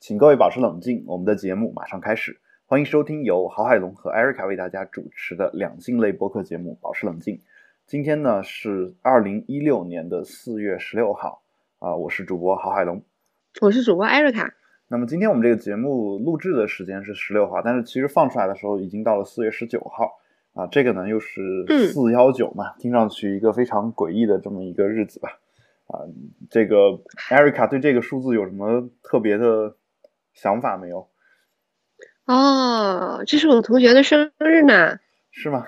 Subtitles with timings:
[0.00, 2.40] 请各位保持冷静，我们的节目马上开始。
[2.64, 7.36] 欢迎收听由郝海龙和艾瑞卡为大家主持的两性类播客节目《保持冷静》。
[7.86, 11.42] 今天呢是二零一六年的四月十六号
[11.80, 13.02] 啊，我是主播郝海龙，
[13.60, 14.54] 我是主播艾瑞卡。
[14.88, 20.12] 那么今天我们这个节目录制的时间是十六号，但是其实放出来的时候已经到了四月十九号
[20.54, 20.66] 啊。
[20.68, 21.42] 这个呢又是
[21.92, 25.28] 四幺九嘛，听上去一个非常诡异的这么一个日子吧。
[25.88, 26.08] 啊，
[26.48, 29.76] 这个艾瑞卡对这个数字有什么特别的
[30.40, 31.06] 想法没有？
[32.24, 34.98] 哦，这是我同学的生日呢，
[35.30, 35.66] 是吗？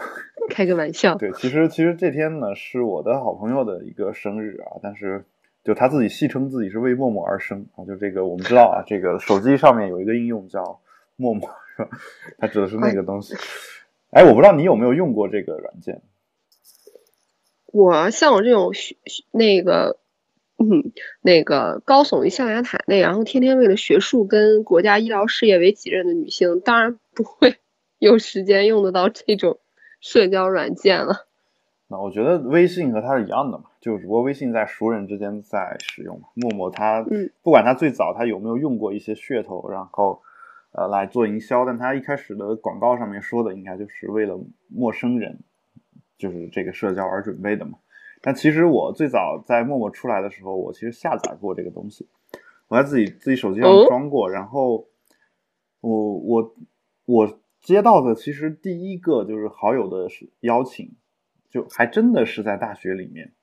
[0.48, 1.16] 开个玩笑。
[1.16, 5.26] 对，其实其实这天呢是我的好朋友的一个生日啊，但是
[5.62, 10.80] 就他自己戏称自己是为陌陌而生啊，就这个我们知道啊，这个手机上面有一个应用叫
[11.16, 11.90] 陌陌，是吧？
[12.38, 13.34] 他指的是那个东西。
[14.10, 16.00] 哎，我不知道你有没有用过这个软件。
[17.66, 18.96] 我像我这种学
[19.32, 19.98] 那个，
[20.56, 27.56] 嗯，那个高耸于象牙塔内，然后天天为了学术跟国家医疗事业为己任的女性，当然不会
[27.98, 29.58] 有时间用得到这种
[30.00, 31.26] 社交软件了。
[31.88, 36.28] 那我觉得微信和它是一样的嘛，就只不过微信在熟人之间在使用嘛。
[36.34, 40.22] 陌陌它，嗯，不管它最早它有没有用过一些噱头，然后
[40.72, 45.40] 呃来做营销，但它一开始的广告上面说的应该就是为了陌生人。
[46.16, 47.76] 就是这个社交而准备的嘛，
[48.26, 52.08] 但其实我最早在陌陌出来的时候，我其实下载过这个东西，
[52.68, 54.88] 我在自己自己手机上装过，然后
[55.82, 56.54] 我我
[57.04, 60.08] 我接到的其实第一个就是好友的
[60.40, 60.96] 邀请，
[61.50, 63.34] 就还真的是在大学里面，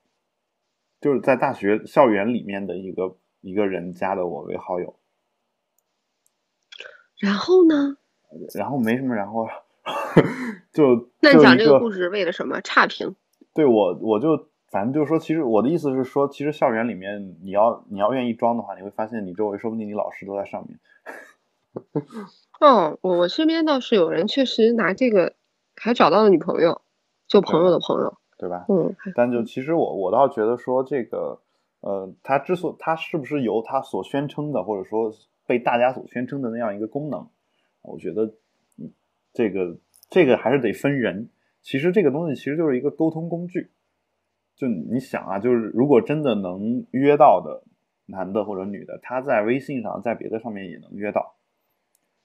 [1.00, 4.98] 就是在大学校园里面的一个一个人加的我为好友，
[7.20, 7.98] 然后呢？
[8.58, 9.46] 然后没什么然后。
[10.72, 12.60] 就那你讲这个故事为了什么？
[12.60, 13.16] 差评？
[13.52, 20.80] 对我，我就反正就是说，其实我的意思是说，其实校园里面，你要你要愿意装的话，你会发现你周围说不定你老师都在上面。
[22.58, 25.34] 哦，我我身边倒是有人确实拿这个
[25.76, 26.80] 还找到了女朋友，
[27.28, 28.64] 就朋友的朋友，对吧？
[28.68, 28.96] 嗯。
[29.14, 31.38] 但就其实我我倒觉得说这个，
[31.80, 35.12] 呃，他之所他是不是由他所宣称的，或者说
[35.46, 37.28] 被大家所宣称的那样一个功能，
[37.82, 38.32] 我觉得
[39.34, 39.76] 这个。
[40.10, 41.30] 这个还是得分人。
[41.62, 43.70] 其实这个东西其实就是一个沟通工具。
[44.56, 47.62] 就你想啊，就是如果真的能约到的
[48.06, 51.34] 男的或者女的，他在微信上，在别的上面也能约到，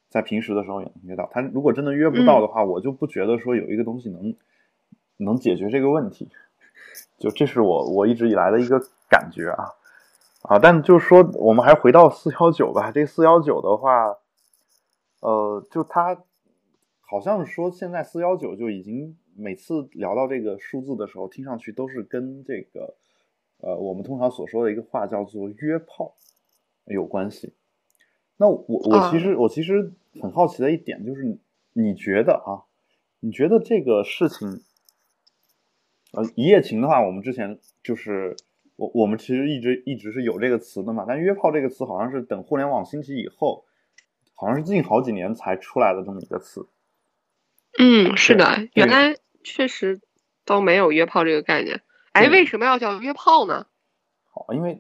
[0.09, 1.29] 在平时的时候也能约到。
[1.31, 4.35] 他如果真的约不到的话，我就不觉得说有一个东西能
[5.17, 6.29] 能解决这个问题。
[7.17, 9.65] 就这是我我一直以来的一个感觉啊
[10.43, 10.59] 啊！
[10.59, 12.91] 但就是说，我们还是回到四幺九吧。
[12.91, 14.17] 这四幺九的话，
[15.21, 16.17] 呃，就他。
[17.09, 22.95] 好像说现在四幺九就已经每次聊到这个数字的时候，听上去都是跟这个
[23.59, 26.15] 呃我们通常所说的一个话叫做约炮
[26.85, 27.53] 有关系。
[28.37, 31.37] 那我我其实我其实很好奇的一点就是，
[31.73, 32.65] 你觉得啊，
[33.19, 34.61] 你觉得这个事情，
[36.13, 38.35] 呃一夜情的话，我们之前就是
[38.75, 43.65] 我我们其实一直一直是有这个词的嘛，但约炮这个词好像是等互联网兴起以后，
[44.35, 46.67] 好像是近好几年才出来的这么一个词。
[47.79, 49.15] 嗯，是的，原来
[49.47, 50.01] 确实
[50.45, 51.81] 都没有约炮这个概念。
[52.11, 53.65] 哎，为什么要叫约炮呢？
[54.29, 54.79] 好，因为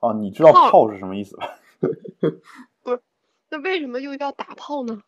[0.00, 1.48] 啊，你知道炮是什么意思吧？
[2.82, 3.00] 不是，
[3.50, 5.00] 那为什么又叫打炮呢？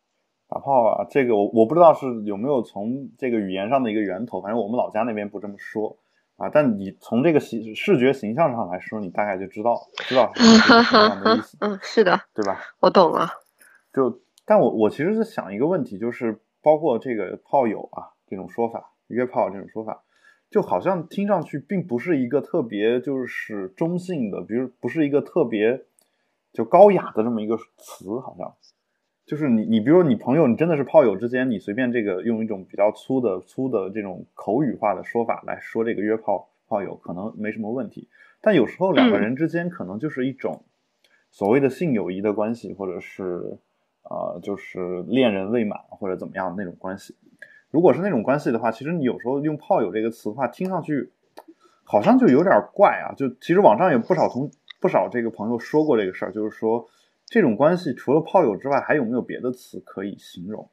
[0.47, 5.97] 打炮啊，这个我我不知道是有没有从这个语言上的一个源头，反正我们老家那边不这么说
[6.37, 6.49] 啊。
[6.49, 10.43] 但你从这个形视觉形象上来说，你大概就知道知道是
[10.83, 11.57] 什么样的意思。
[11.61, 12.59] 嗯，是的，对吧？
[12.79, 13.29] 我懂了。
[13.93, 16.41] 就，但我我其实是想一个问题，就是。
[16.65, 20.03] 包括这个炮友啊这种说法，约炮这种说法，
[20.49, 25.85] 就好像听上去并不是一个特别就是中性的，比如不是一个特别
[26.53, 28.53] 就高雅的这么一个词，好像
[29.25, 38.09] 就是你你比如你朋友，你真的是炮友之间，你随便这个用一种比较粗的粗的这种口语化的说法来说这个约炮炮友，可能没什么问题。
[38.41, 40.63] 但有时候两个人之间可能就是一种
[41.29, 43.59] 所谓的性友谊的关系，或者是。
[44.07, 47.15] 呃，就是恋人未满或者怎么样那种关系。
[47.75, 51.11] 如果是那种关系的话，其实你有时候用“炮友”这个词的话，听上去
[51.83, 53.11] 好像就有点怪啊。
[53.17, 54.49] 就其实网上有不少同
[54.79, 56.87] 不少这个朋友说过这个事儿，就是说
[57.25, 60.69] 这种关系除了炮友之外，还有没有别的词可以形容？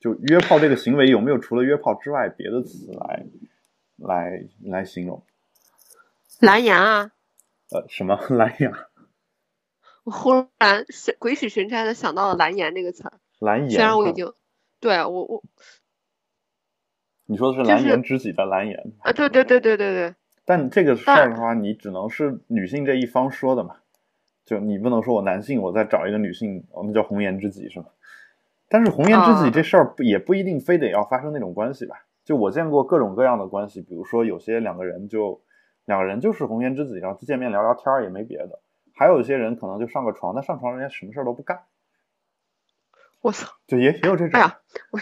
[0.00, 3.24] 就约炮这个行为有没有除了约炮之外别的词来
[3.98, 5.22] 来来形容？
[6.40, 7.12] 蓝牙啊？
[7.70, 8.72] 呃，什么蓝牙？
[10.02, 13.12] 我忽然神鬼使神差的想到了“蓝颜”这个词儿。
[13.38, 14.32] 蓝颜，虽然我已经
[14.82, 15.42] 对我我，
[17.26, 19.12] 你说的是蓝颜知己的蓝颜啊？
[19.12, 20.14] 对对对对对对。
[20.44, 23.76] 但这个事儿的话，你只能是女性这一方说的嘛？
[24.44, 27.86] 就你不能说我男性，我再找一个女性，我们叫红颜知己是吗？
[28.68, 32.04] 但是红颜知己这事儿也不一定非得要发生那种关系吧？
[32.24, 35.40] 就我见过各种各样的关系，比如说有些两个人就
[35.84, 38.58] 两个人就是红颜知己，然后见面聊聊天儿也没别的；
[38.96, 41.60] 还有一些人可能就上个床，但上床人家什么事儿都不干。
[43.22, 43.48] 我操！
[43.66, 44.38] 就也也有这种。
[44.38, 44.58] 哎呀，
[44.90, 45.00] 我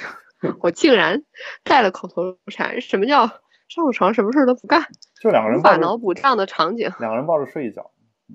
[0.60, 1.24] 我竟然
[1.64, 3.26] 带了口头禅，什么叫
[3.68, 4.82] 上了床什么事儿都不干？
[5.20, 6.90] 就两个人无法脑补这样的场景。
[7.00, 7.90] 两个人抱着睡一觉，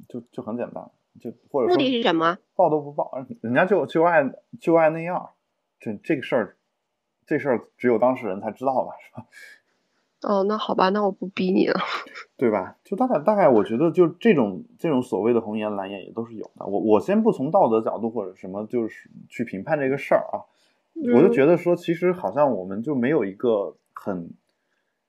[0.10, 0.92] 就就很简单，
[1.22, 2.38] 就或者目的是什么？
[2.56, 3.12] 抱都不抱，
[3.42, 4.24] 人家就就爱
[4.60, 5.32] 就爱那样，
[5.80, 6.58] 这这个事儿，
[7.26, 9.28] 这事儿只有当事人才知道吧，是吧？
[10.26, 11.80] 哦，那好吧，那我不逼你了。
[12.38, 12.78] 对吧？
[12.84, 16.66] 就大概大概，我觉得就这种这种所谓的红颜蓝颜也都是有的。
[16.66, 20.44] 我我先不从道德角度或者什么，就是去评判这个事儿啊，
[21.14, 24.32] 我就嗯觉得说，其实好像我们就没有一个很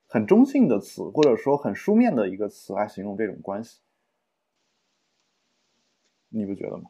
[0.07, 3.81] 很中性的词，或者说很书面的一个词来形容这种关系，
[6.29, 6.83] 你不觉得吗？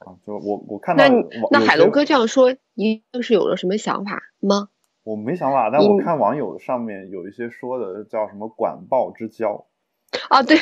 [0.00, 1.04] 啊，就我我看到
[1.52, 4.70] 那海龙哥这样说，一定是有了什么想法吗？
[5.04, 9.66] 我没想法，但我看网友上面有一些说的叫什么“管鲍之交
[10.28, 10.56] 啊，对，”，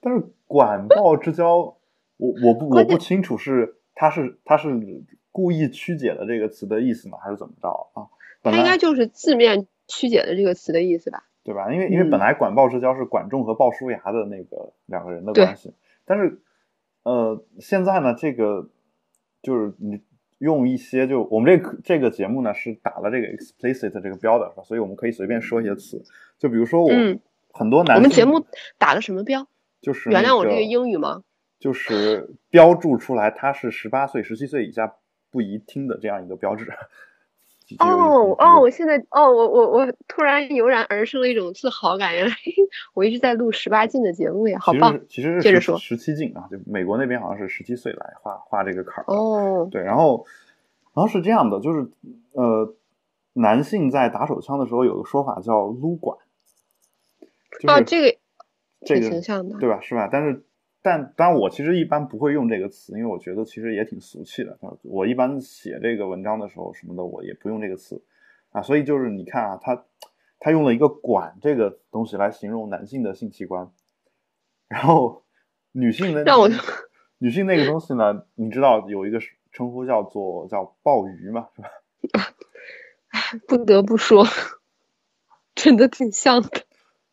[0.00, 1.76] 但是“管鲍之交”，
[2.16, 4.68] 我我不我不清楚是他是他是
[5.30, 8.08] 故意曲解了这个词的意思吗，还是怎么着啊？
[8.42, 11.24] 本来应该就是字面曲解的这个词的意思吧？
[11.44, 11.72] 对吧？
[11.72, 16.40] 因为因为嗯本来管鲍之交是管仲和鲍叔牙的那个两个人的关系，但是
[17.04, 18.68] 呃，现在呢，这个
[19.42, 20.00] 就是你
[20.38, 24.62] 用一些就我们这个这个节目呢是打了这个 explicit 这个标的，是吧？
[24.64, 26.02] 所以我们可以随便说一些词，
[26.38, 27.20] 就比如说我、嗯
[27.50, 28.46] 很多男性我们节目
[28.78, 29.48] 打了什么标？
[29.80, 31.24] 就是原谅我这个个英语吗？
[31.58, 34.94] 就是标注出来他是十八岁、十七岁以下
[35.30, 36.70] 不宜听的这样一个标志。
[37.78, 42.34] 哦哦，我现在哦，我我我突然油然而生了一种自豪感，原来
[42.94, 49.12] 我一直在录十八禁的节目呀，好棒其实接着说十十七禁啊，就美国那边好像是十七岁来画画这个坎儿。
[49.12, 50.24] 哦，对，然后
[50.94, 51.86] 然后是这样的，就是
[52.32, 52.74] 呃，
[53.34, 56.18] 男性在打手枪的时候有个说法叫撸管，
[57.60, 58.18] 就是、啊，这个
[58.86, 59.80] 这个形象的，对吧？
[59.80, 60.08] 是吧？
[60.10, 60.42] 但是，
[60.80, 64.58] 但当然，我其实一般不会用这个词，因为我觉得其实也挺俗气的。
[64.82, 68.02] 我一般写这个文章的时候什么的，我也不用这个词
[68.52, 68.62] 啊。
[68.62, 69.84] 所以就是你看啊，他
[70.38, 73.70] 他用了一个“管”这个东西来形容男性的性器官，
[74.68, 75.24] 然后
[75.72, 76.48] 女性的让我
[77.18, 79.18] 女性那个东西呢，你知道有一个
[79.50, 81.68] 称呼叫做叫鲍鱼嘛，是吧？
[83.48, 84.24] 不得不说，
[85.56, 86.67] 真的挺像的。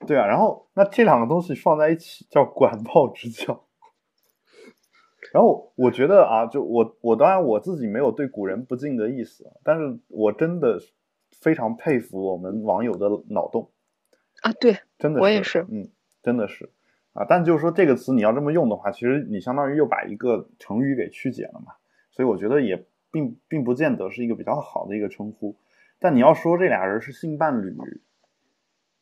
[0.06, 3.64] 对啊，然后那这两个东西放在一起叫管鲍之交。
[5.34, 10.80] 然后我觉得啊，就我我当然我自己没有对古人不敬的意思，但是我真的
[11.42, 13.70] 非常佩服我们网友的脑洞，
[14.44, 15.90] 啊，对，真的我也是嗯，
[16.22, 16.70] 真的是
[17.14, 17.26] 啊。
[17.28, 21.74] 但就是说这个词你要这么用的话，其实你相当于又把一个成语给曲解了嘛，
[22.12, 25.58] 所以我觉得也并并不见得是一个比较好的一个称呼。
[26.00, 27.76] 但你要说这俩人是性伴侣，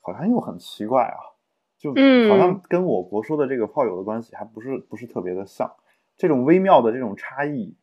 [0.03, 1.33] 好像又很奇怪啊，
[1.79, 5.71] 就嗯好像跟我国说的这个炮友的关系还不是不是特别的像，
[6.17, 7.73] 这种微妙的这种差异，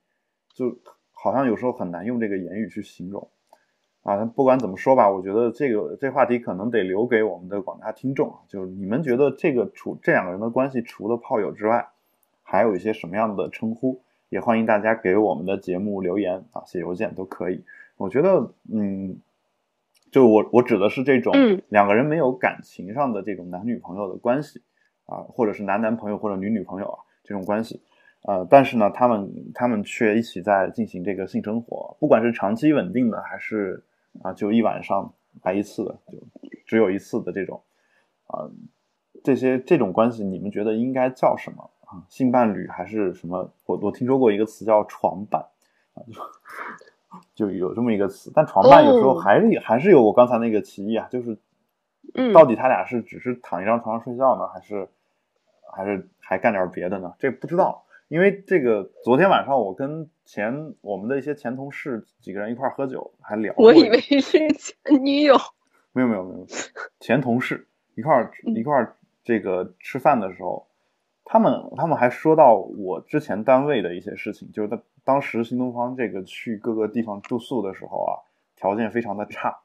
[0.52, 0.78] 就
[1.12, 3.28] 好像有时候很难用这个言语去形容
[4.02, 4.25] 啊。
[4.25, 11.88] 不管怎么说吧，我觉得这个这话题可能得留给我们的广大听众啊，就是你们觉得这个除这两个人的关系除了炮友之外，
[12.43, 14.00] 还有一些什么样的称呼？
[14.28, 17.65] 也欢迎大家给我们的节目留言啊，写邮件都可以。
[17.96, 19.19] 我觉得，嗯，
[20.10, 24.60] 就我我指的是这种嗯两个人没有感情上的这种男女朋友的关系
[25.06, 27.81] 啊，或者是男男朋友或者女女朋友啊这种关系，
[28.22, 33.84] 呃，但是呢，他们他们却一起在进行这个性生活，不管是长期稳定的，还是
[34.22, 35.12] 啊就一晚上
[35.43, 36.19] 来一次的，就
[36.67, 37.62] 只有一次的这种
[38.26, 38.50] 啊，
[39.22, 42.02] 这些这种关系，你们觉得应该叫什么啊？
[42.08, 43.52] 性伴侣还是什么？
[43.67, 45.40] 我我听说过一个词叫床伴
[45.94, 46.02] 啊，
[47.34, 51.38] 就就有这么一个词，但床伴有时候哦还是、还是有我刚才那个歧义啊，就是
[52.14, 54.88] 嗯到底他俩是只是躺一张床上睡觉呢，还是
[55.72, 57.14] 还是还干点别的呢？
[57.19, 63.52] 这不知道，因为这个昨天晚上我跟前我们的一些前同事几个人一块喝酒，还聊。
[63.56, 65.36] 我以为是前女友。
[65.93, 66.46] 没有没有没有，
[67.00, 68.86] 前同事一块一块
[69.24, 70.69] 这个吃饭的时候，
[71.32, 78.19] 他们他们还说到我之前单位的一些事情，就是当当时新东方这个去各个地方住宿的时候啊，
[78.56, 79.60] 条件非常的差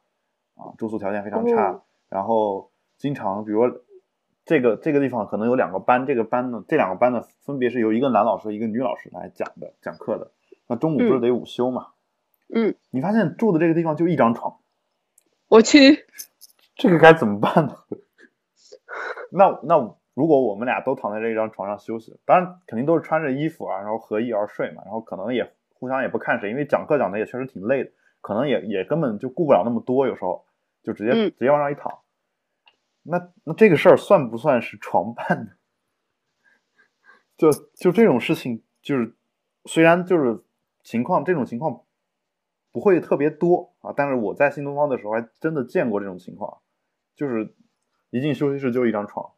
[0.53, 2.69] 啊，住宿条件非常差，哦然后
[2.99, 3.81] 经常比如说
[4.45, 10.29] 这个这个地方可能有两个班，这个班呢这两个班呢分别是由一个男老师一个女老师来讲的讲课的，
[10.67, 11.87] 那中午不是嗯得午休嘛？
[12.53, 14.59] 嗯，你发现住的这个地方就一张床。
[15.47, 16.05] 我去，
[16.75, 17.75] 这个该怎么办呢？
[19.33, 27.91] 那那如果我们俩都躺在这张床上休息，当然肯定都是穿着衣服啊，然后合衣而睡嘛，然后可能也互相也不看谁，因为讲课讲的也确实挺累的，
[28.21, 30.45] 可能也也根本就顾不了那么多，有时候
[30.81, 31.99] 就直接、嗯直接往上一躺。
[33.03, 35.51] 那那这个事儿算不算是床伴呢？
[37.37, 39.13] 就就这种事情，就是
[39.65, 40.41] 虽然就是
[40.81, 41.83] 情况这种情况
[42.71, 46.59] 不会特别多啊，但是我在新东方的时候还真的见过这种情况，
[47.15, 47.53] 就是
[48.11, 49.29] 一进休息室就一张床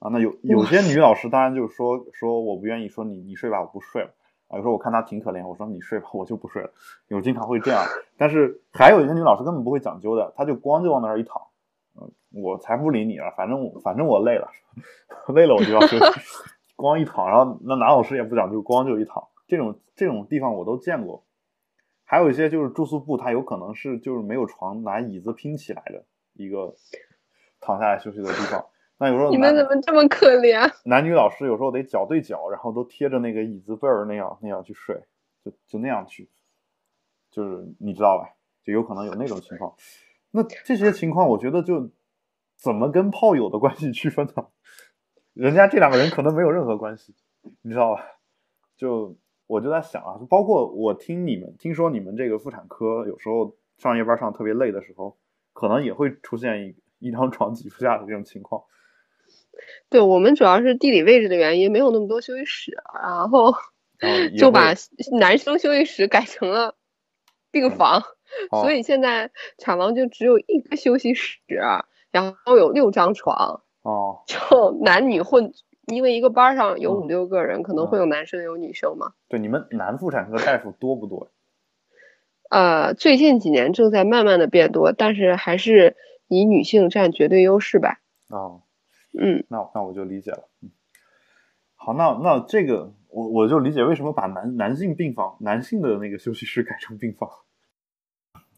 [0.00, 0.10] 啊。
[0.10, 4.10] 那有有些女老师当然就是说说我不愿意，说你你睡吧，我不睡了
[4.48, 4.56] 啊。
[4.56, 6.70] 有时候我看她挺可怜，我说你睡吧，我就不睡了。
[7.06, 7.84] 有经常会这样，
[8.18, 11.40] 但是还有一些女老师根本不会讲究的，她就光就往那儿一躺，
[12.00, 12.10] 嗯，
[12.42, 14.50] 我才不理你了，反正我反正我累了，
[15.32, 16.20] 累了我就要休息，
[16.74, 21.22] 光一躺，然后那男老师也不讲究，光就一躺，这种这种地方我都见过。
[22.04, 26.02] 还有一些就是住宿部，它有可能是就是没有床，拿椅子拼起来的
[26.32, 26.74] 一个
[27.60, 28.66] 躺下来休息的地方。
[29.00, 30.70] 那有时候你们怎么这么可怜？
[30.84, 35.02] 男女老师有时候得脚对脚，然后都贴着那个椅子背儿那样那样去睡，
[35.42, 36.28] 就就那样去，
[37.30, 38.34] 就是你知道吧？
[38.62, 39.74] 就有可能有那种情况。
[40.32, 41.90] 那这些情况，我觉得就
[42.56, 44.48] 怎么跟炮友的关系区分呢？
[45.32, 47.14] 人家这两个人可能没有任何关系，
[47.62, 48.04] 你知道吧？
[48.76, 49.16] 就
[49.46, 55.16] 我就在想啊，包括我听你们听说你们这个妇产科有时候上夜班上特别累的时候，
[55.54, 58.62] 可能也会出现一一张床挤不下的这种情况。
[59.88, 63.54] 对我们主要是地理位置的原因，没有那么多休息室，然后
[64.38, 64.74] 就把
[65.18, 66.76] 男生休息室改成了
[67.50, 68.02] 病房，
[68.50, 71.38] 哦所以现在产房就只有一个休息室，
[72.10, 75.52] 然后有六张床，哦，就男女混，
[75.86, 79.12] 因为一个班上有嗯五六个人，可能会有男生有女生嘛。
[79.28, 81.30] 对，你们男妇产科大夫多不多？
[82.48, 88.00] 呃，最近几年正在慢慢的变多，但是还是以女性占绝对优势吧。
[88.28, 88.62] 哦，
[89.18, 90.48] 嗯，那那我就理解了。
[90.62, 90.70] 嗯，
[91.74, 97.28] 好，那那这个我我就理解为什么把男男性病房、男性的那个休息室改成病房。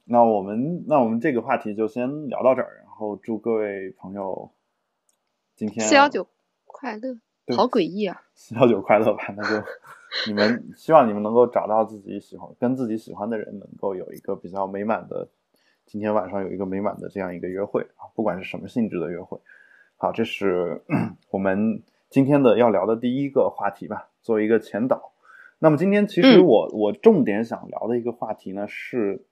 [0.05, 4.53] 那我们那我们这个话题就先聊到这儿，然后祝各位朋友
[5.55, 6.27] 今天四幺九
[6.67, 8.21] 快乐，对好诡异啊！
[8.35, 9.65] 四幺九快乐吧，那就
[10.27, 15.29] 你们希望你们能够找到自己喜欢、跟自己喜欢的人，能够有一个比较美满的，
[15.87, 19.39] 今天晚上有一个美满的这样一个约会啊，不管是什么性质的约会。
[20.03, 20.83] 好，这是
[21.31, 25.13] 我们今天的要聊的第一个话题吧，作为一个前导。
[25.61, 29.25] 那么今天其实嗯我、我重点想聊的一个话题呢是，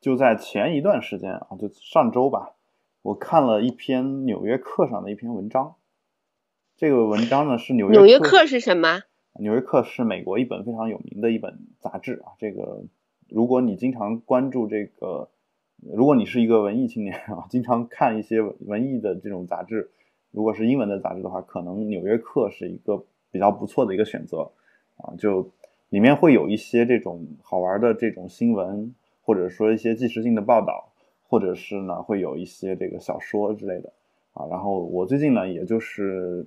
[0.00, 2.56] 就在前一段时间啊，就上周吧，
[3.02, 5.76] 我看了一篇《纽约客》上的一篇文章。
[6.76, 9.02] 这个文章呢是纽约纽约客是什么？
[9.38, 12.34] 纽约客是美国一本非常有名的一本杂志啊。
[12.36, 12.82] 这个，
[13.28, 15.30] 如果你经常关注这个，
[15.80, 19.92] 如果你是一个文艺青年啊，经常看一些文文艺的这种杂志，
[20.30, 24.50] 如果是英文的杂志的话，可能纽约客是一个比较不错的一个选择
[24.96, 25.14] 啊。
[25.18, 25.50] 就
[25.88, 30.88] 里面会有一些这种好玩的这种新闻，或者说一些纪实性的报道，
[31.28, 33.92] 或者是呢会有一些这个小说之类的
[34.34, 34.46] 啊。
[34.48, 36.44] 然后我最近呢，也就是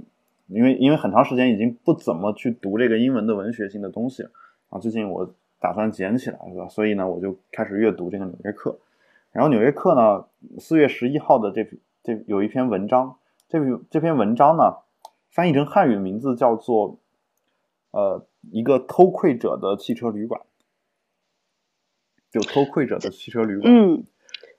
[0.47, 4.23] 因为因为很长时间已经不怎么去读这个英文的文学性的东西
[4.69, 6.67] 啊，最近我打算捡起来，是吧？
[6.67, 8.71] 所以呢，我就开始阅读这个《纽约客》。
[9.31, 10.25] 然后《纽约客》呢，
[10.59, 11.65] 四月十一号的这
[12.03, 13.15] 这有一篇文章，
[13.53, 14.77] 这篇这篇文章呢，
[15.29, 16.97] 翻译成汉语的名字叫做
[17.91, 20.41] 呃一个偷窥者的汽车旅馆，
[22.31, 23.71] 就偷窥者的汽车旅馆。
[23.71, 24.05] 嗯，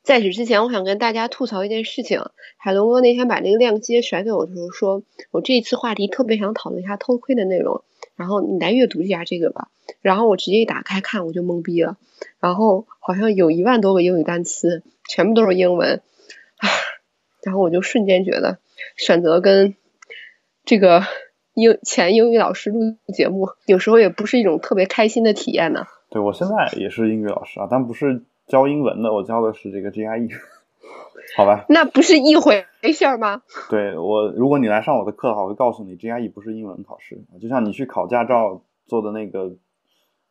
[0.04, 2.20] 在此之前，我想跟大家吐槽一件事情。
[2.56, 7.82] 海龙哥那天把那个链接甩给我的时候说，我这一次话题特别想讨论一下偷窥的内容，
[8.14, 9.72] 然后你来阅读一下这个吧。
[10.02, 11.98] 然后我直接一打开看，我就懵逼了。
[12.38, 16.00] 然后好像有一万多个英语单词，全部都是英文，
[17.44, 18.58] 然后我就瞬间觉得
[18.96, 19.74] 选择跟
[20.64, 21.02] 这个
[21.54, 25.86] 英前英语老师录节目，有时候也不是一种特别开心的体验呢。
[26.10, 30.30] 对我现在也是英语老师啊，但不是教英文的，我教的是这个 GRE，
[31.36, 31.64] 好吧？
[31.68, 33.42] 那不是一回事儿吗？
[33.68, 39.56] 对我，如果你来上我的课的话，我会告诉你 GRE 不是英文考试，就像你去考驾照做的那个，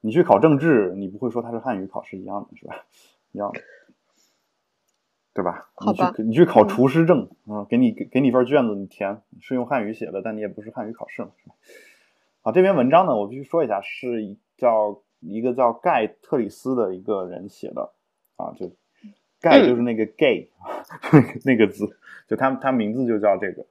[0.01, 2.85] 你去考政治，你不会说它是汉语考试一样的，是吧？
[3.31, 3.59] 一样的，
[5.33, 5.69] 对吧？
[5.75, 11.55] 好吧你去你去考厨师证啊、给你给给你份卷子，你填是用汉语写的，但你也不是汉语考试嘛，是吧？
[12.41, 17.91] 好，这篇文章呢，我必须说一下，是一叫一个叫盖特里斯的一个人写的
[18.35, 18.71] 啊，就
[19.41, 20.49] 盖就是那个 gay、
[21.45, 21.97] 那个字，
[22.27, 23.65] 就他他名字就叫这个，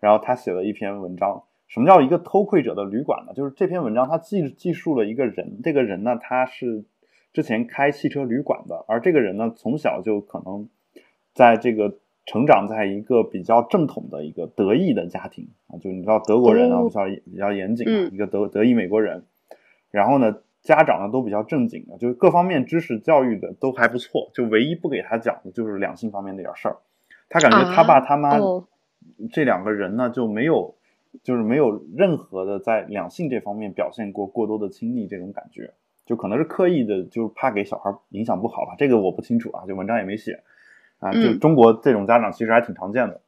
[0.00, 1.42] 然后他写了一篇文章。
[1.68, 3.32] 什么叫一个偷窥者的旅馆呢？
[3.34, 6.84] 就是这篇文章他记记述了一个人，这个人呢他是
[7.32, 10.68] 之前开汽车旅馆的，而这个人呢从小就可能
[11.36, 19.22] 在这个成长在一个比较正统的一个德裔的家庭啊，就你知道德国人啊比较比较严谨啊，一个德德裔美国人，
[19.90, 26.78] 然后呢，家长呢都比较正经的，就是各方面知识教育的都还不错，就唯一不给他讲的就是两性方面那点事儿。
[27.28, 28.38] 他感觉他爸他妈
[29.30, 30.74] 这两个人呢就没有，
[31.22, 35.74] 就是没有任何的在两性这方面表现过过多的亲密这种感觉，
[36.06, 40.42] 就可能是刻意的，就是怕给小孩影响不好吧，这个我不清楚啊，就文章也没写。
[40.98, 43.20] 啊，就中国这种家长其实还挺常见的。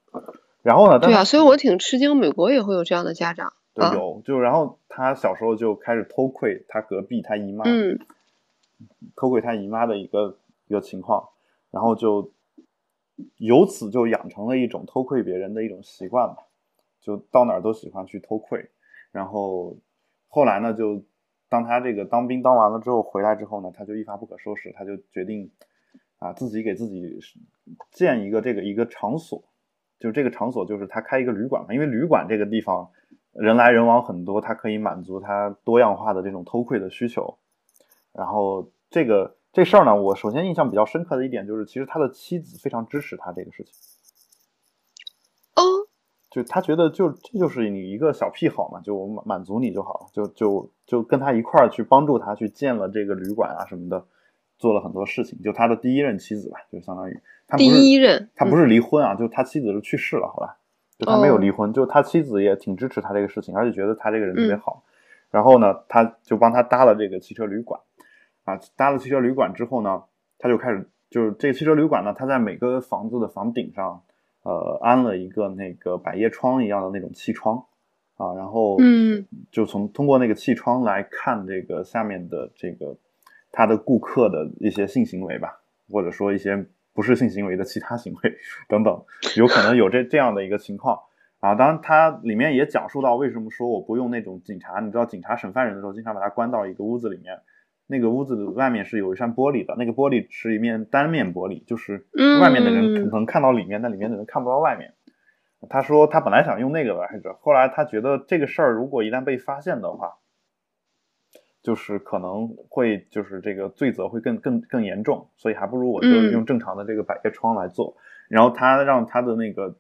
[0.63, 0.99] 然后呢？
[0.99, 3.53] 对啊，所以我挺吃惊，美国也会有这样的家长。
[3.75, 7.99] 对，有就然后他小时候就开始偷窥他隔壁他姨妈，嗯，
[9.15, 11.29] 偷窥他姨妈的一个一个情况，
[11.71, 12.33] 然后就
[13.37, 16.39] 由此就养成了一种偷窥别人的一种习惯吧，
[17.01, 18.69] 就到哪儿都喜欢去偷窥。
[19.13, 19.77] 然后
[20.29, 21.03] 后来呢，就
[21.49, 25.51] 当他这个当兵当完了之后回来之后呢，他就一发不可收拾，他就决定。
[26.19, 27.19] 啊，自己给自己
[27.93, 29.45] 建一个这个一个场所，
[29.99, 32.91] 就这个场所就是他开一个旅馆嘛，因为旅馆这个地方
[33.33, 37.39] 人来人往很多，他可以满足他多样化的这种偷窥的需求。
[38.13, 43.73] 然后这个这事儿呢，我首先印象比较深刻的一点就是，其实他的妻子非常支持他这个事情。
[45.55, 45.63] 哦，
[46.31, 54.05] 就他觉得就这就是你一个小癖好嘛，就我满满足你就好了，就就就跟他一块儿去帮助他去建了这个旅馆啊什么的。
[54.59, 60.59] 做了很多事情，就他的第一任妻子吧，就相当于他第一任，他不是离婚啊，就他妻子是去世了，好吧
[60.99, 64.83] 就他没有离婚，就他妻子也挺支持他这个事情，而且觉得他这个人特别好。
[65.31, 67.81] 然后呢，他就帮他搭了这个汽车旅馆，
[68.45, 70.03] 啊，搭了汽车旅馆之后呢，
[70.39, 74.03] 他就开始就是这个汽车旅馆呢，他在每个房子的房顶上，
[74.43, 77.65] 呃，安了一个那个百叶窗一样的那种气窗，
[78.17, 82.97] 啊，然后嗯，就从通过那个气窗来看这个下面的这个。
[83.51, 88.37] 他的顾客的一些性行为吧，或者说一些不是性行为的其他行为
[88.69, 89.05] 等等，
[89.37, 90.99] 有可能有这这样的一个情况
[91.41, 91.55] 啊。
[91.55, 97.41] 当然，他里面也讲述到为什么说我不用那种警察，你知道，警察审犯人的时候，经常把他关到一个屋子里面，
[97.87, 102.07] 那个屋子的外面是有一扇玻璃的，那个玻璃是一面单面玻璃，就是
[102.41, 104.93] 外面的人能看到里面，但里面的人看不到外面。
[105.71, 110.17] 他说他本来想用那个来着，后来他觉得这个事儿如果一旦被发现的话。
[111.69, 117.95] 就是可能会就是这个罪责会更更更严重，所以还不如我就用正常的这个百叶窗来做。
[118.27, 119.77] 然后他让他的那个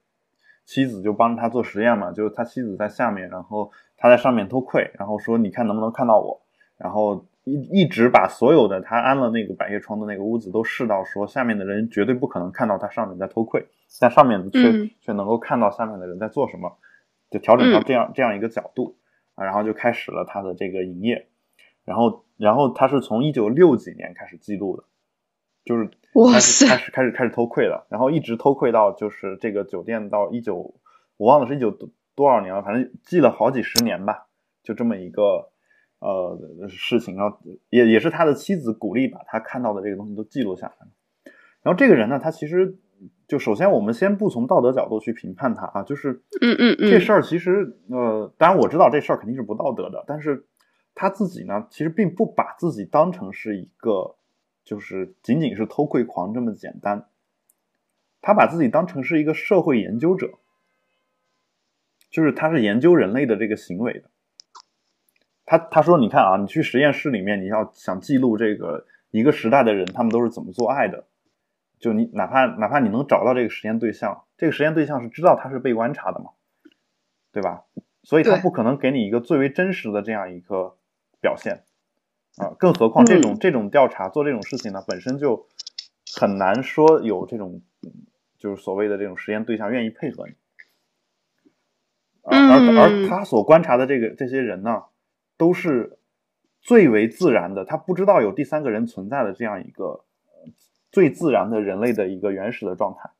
[0.66, 6.38] 妻子就帮着他做实验嘛，就是他妻子在下面，然后他在上面偷窥，然后说你看能不能看到我。
[6.76, 13.66] 然后一一直把所有的他安了那个百叶窗的那个屋子都试到说下面的人绝对不可能看到他上面在偷窥，
[13.98, 16.70] 但上面的却却能够看到下面的人在做什么，
[17.30, 18.98] 就调整到这样这样一个角度
[19.36, 21.26] 啊，然后就开始了他的这个营业。
[21.88, 24.84] 然后，然后他是从一九六几年开始记录的，
[25.64, 25.88] 就是
[26.30, 30.74] 开始开始开始开始偷窥了，然后一直偷窥到就是这个酒店到一九，
[31.16, 34.26] 我忘了是一九多多少年了，反正记了好几十年吧，
[34.62, 35.48] 就这么一个
[36.00, 37.38] 呃事情，然后
[37.70, 40.74] 也也是他的妻子鼓励把他看到的这个东西都记录下来。
[41.62, 42.76] 然后这个人呢，他其实
[43.26, 50.44] 就首先我们先不从道德角度去评判他啊，就是嗯嗯嗯，这事儿其实呃，当然我知道这事儿肯定是不道德的，但是。
[51.00, 54.16] 他自己呢，其实并不把自己当成是一个，
[54.64, 57.06] 就是仅仅是偷窥狂这么简单。
[58.20, 60.32] 他把自己当成是一个社会研究者，
[62.10, 64.10] 就是他是研究人类的这个行为的。
[65.46, 71.06] 他他说：“你看啊，你去实验室里面，你要想记录这个一个时代的人，他们都是怎么做爱的。
[71.78, 76.32] 就你哪怕哪怕你能找到这个实验对象，这个实验对象是知道他是被观察的嘛，
[77.30, 77.66] 对吧？
[78.02, 80.74] 所以他不可能给你一个最为真实的这样一个。”
[81.20, 81.64] 表现
[82.36, 85.48] 啊，更何况这种这种调查做这种事情呢，本身就
[86.14, 87.60] 很难说有这种
[88.38, 90.34] 就是所谓的这种实验对象愿意配合你。
[92.22, 94.84] 而而他所观察的这个这些人呢，
[95.36, 95.98] 都是
[96.60, 100.04] 最为自然的，他不知道有第三个人存在的这样一个
[100.92, 103.10] 最自然的人类的一个原始的状态。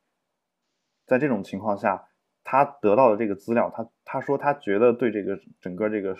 [1.07, 2.09] 在这种情况下，
[2.45, 6.17] 他得到的这个资料，他他说他觉得对这个整个这个。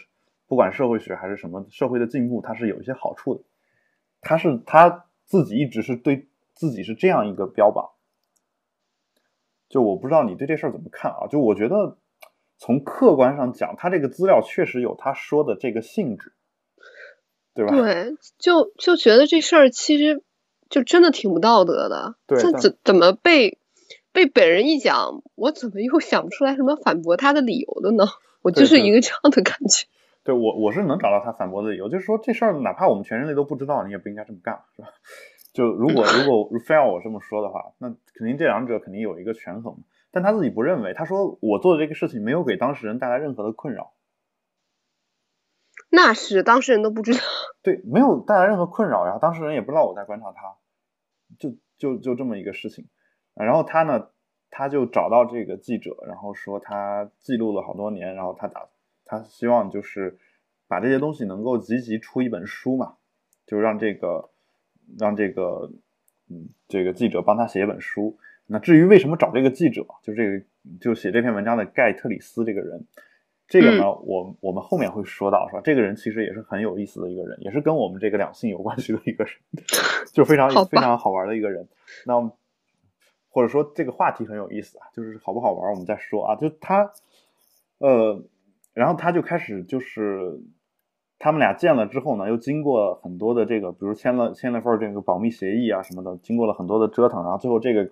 [0.49, 3.43] 不管社会学还是什么社会的进步，它是有一些好处的。
[4.21, 7.91] 他是他自己一直是对自己是这样一个标榜。
[9.69, 11.27] 就我不知道你对这事儿怎么看啊？
[11.31, 11.99] 就我觉得
[12.57, 16.33] 从客观上讲，他这个资料确实有他说的这个性质，
[17.55, 17.77] 对吧？
[17.77, 20.23] 对，就就觉得这事儿其实
[20.71, 22.17] 就真的挺不道德的。
[22.27, 23.59] 对，这怎怎么被
[24.11, 28.07] 被本人一讲，我怎么又想不出来什么反驳他的理由的呢？
[28.41, 29.87] 我就是一个这样的感觉。
[30.29, 34.89] 对我我是能找到他反驳的理由，就是说这事儿哪怕我们全人类都不知道，你也不应该这么干，是吧？
[35.55, 39.79] 就如果如果非要我这么说的话，那肯定这两者肯定有一个权衡。
[40.11, 43.95] 但他自己不认为，他说我做的这个事情没有给当事人带来任何的困扰。
[45.89, 47.21] 那是当事人都不知道。
[47.63, 50.57] 对，没有带来任何困扰然后，当事人也不知道我在观察他，
[51.39, 52.87] 就就就这么一个事情。
[53.33, 54.09] 然后他呢，
[54.51, 58.69] 他就找到这个记者，然后说他记录了好多年，然后他打
[59.09, 60.17] 他希望就是
[60.69, 62.95] 把这些东西能够集集出一本书嘛，
[63.47, 64.31] 就让这个
[64.99, 65.73] 让这个
[66.29, 68.17] 嗯这个记者帮他写一本书。
[68.47, 70.45] 那至于为什么找这个记者，就这个
[70.81, 72.87] 就写这篇文章的盖特里斯这个人，
[73.47, 75.61] 这个呢，我我们后面会说到，是吧？
[75.63, 79.35] 这个人其实也是很有意思的一个人，也是跟我们这个两性有关系的一个人，
[80.13, 81.69] 就非常非常好玩的一个人。
[82.07, 82.15] 那
[83.31, 86.35] 或者说这个话题很有意思啊，就是好不好玩，我们再说啊。
[86.37, 86.91] 就他，
[87.79, 88.23] 呃，
[88.79, 90.41] 然后他就开始就是
[91.19, 97.91] 他们俩见了之后呢，又经过很多的这个，比如签了签了份这个保密协议啊什么的，经过了很多的折腾，然后最后这个。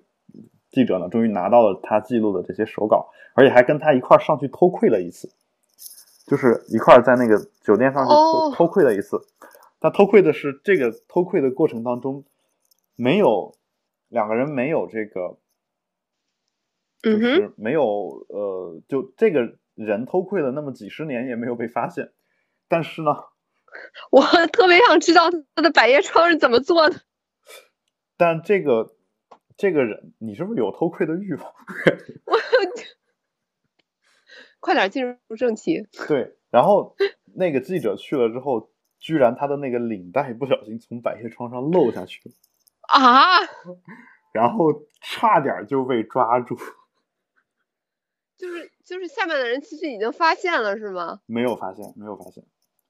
[0.68, 5.30] 记者呢，终于拿到了他记录的这些手稿，而且还跟他一块上去偷窥了一次，
[6.26, 9.18] 就是一块在那个酒店上去偷偷窥了一次。
[9.80, 12.24] 他偷窥的是这个偷窥的过程当中，
[12.96, 13.54] 没有
[14.08, 15.38] 两个人没有这个，
[17.00, 22.12] 就是没有呃，就这个人偷窥了那么几十年也没有被发现。
[22.66, 23.14] 但是呢，
[24.10, 27.02] 我特别想知道他的百叶窗是怎么做的。
[28.16, 28.92] 但这个。
[29.58, 31.42] 这个人，你是不是有偷窥的欲望？
[32.26, 32.36] 我
[34.60, 35.88] 快点进入正题。
[36.06, 36.94] 对，然后
[37.34, 42.34] 那个记者去了之后，居然他的那个领带不小心从百叶窗上漏下去了
[42.88, 43.40] 啊！
[44.34, 44.66] 然后
[45.00, 46.54] 差点就被抓住。
[48.36, 51.20] 就是就是下面的人其实已经发现了，是吗？
[51.26, 52.44] 没有发现，没有发现。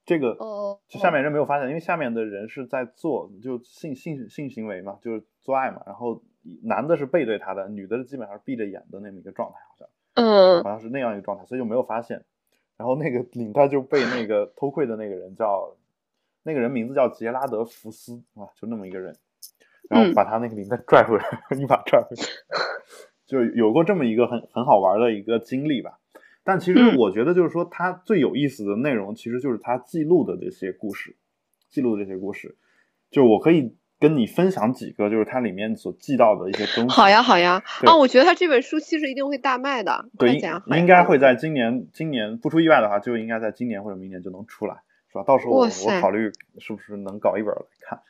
[0.05, 6.23] 这个哦，下面人没有发现，因为下面的人是在做就性性性行为嘛，就是做爱嘛，然后。
[6.63, 12.25] 男的是背对他的，女的基本上是闭着眼的那么一个状态，好像，嗯，好像是那样一个状态，所以就没有发现。
[12.77, 15.77] 然后那个领带就被那个偷窥的那个人叫，
[16.45, 19.17] 那个人名字叫杰拉德·福斯啊，就那么一个人，
[19.91, 21.25] 然后把他那个领带拽回来，
[21.59, 22.23] 一把拽回来，
[23.27, 25.99] 就有过这么一个很很好玩的一个经历吧。
[26.45, 31.17] 但其实我觉得就是说，它最有意思的内容其实就是它记录的这些故事，
[31.69, 32.57] 记录的这些故事，
[33.11, 33.77] 就我可以。
[33.99, 36.95] 跟你分享几个，就是它里面所记到的一些东西。
[36.95, 37.63] 好呀，好呀。
[37.87, 40.11] 啊，我觉得他这本书其实一定会大卖的。
[40.19, 40.39] 对，
[40.79, 45.25] 应该会在今年，今年不出意外的话，就应该在今年或者明年就能出来，是吧？
[45.27, 48.03] 到时候我我考虑是不是能搞一本来看。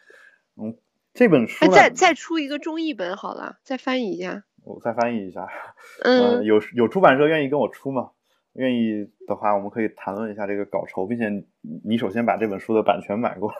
[0.56, 0.76] 嗯，
[1.14, 4.42] 这本书再再出一个中译本好了，再翻译一下。
[4.66, 5.48] 我再翻译一下。
[6.02, 8.10] 嗯，有有出版社愿意跟我出吗？
[8.54, 11.30] 愿意的话，我们可以谈论一下这个稿酬，并且
[11.84, 13.56] 你首先把这本书的版权买过来。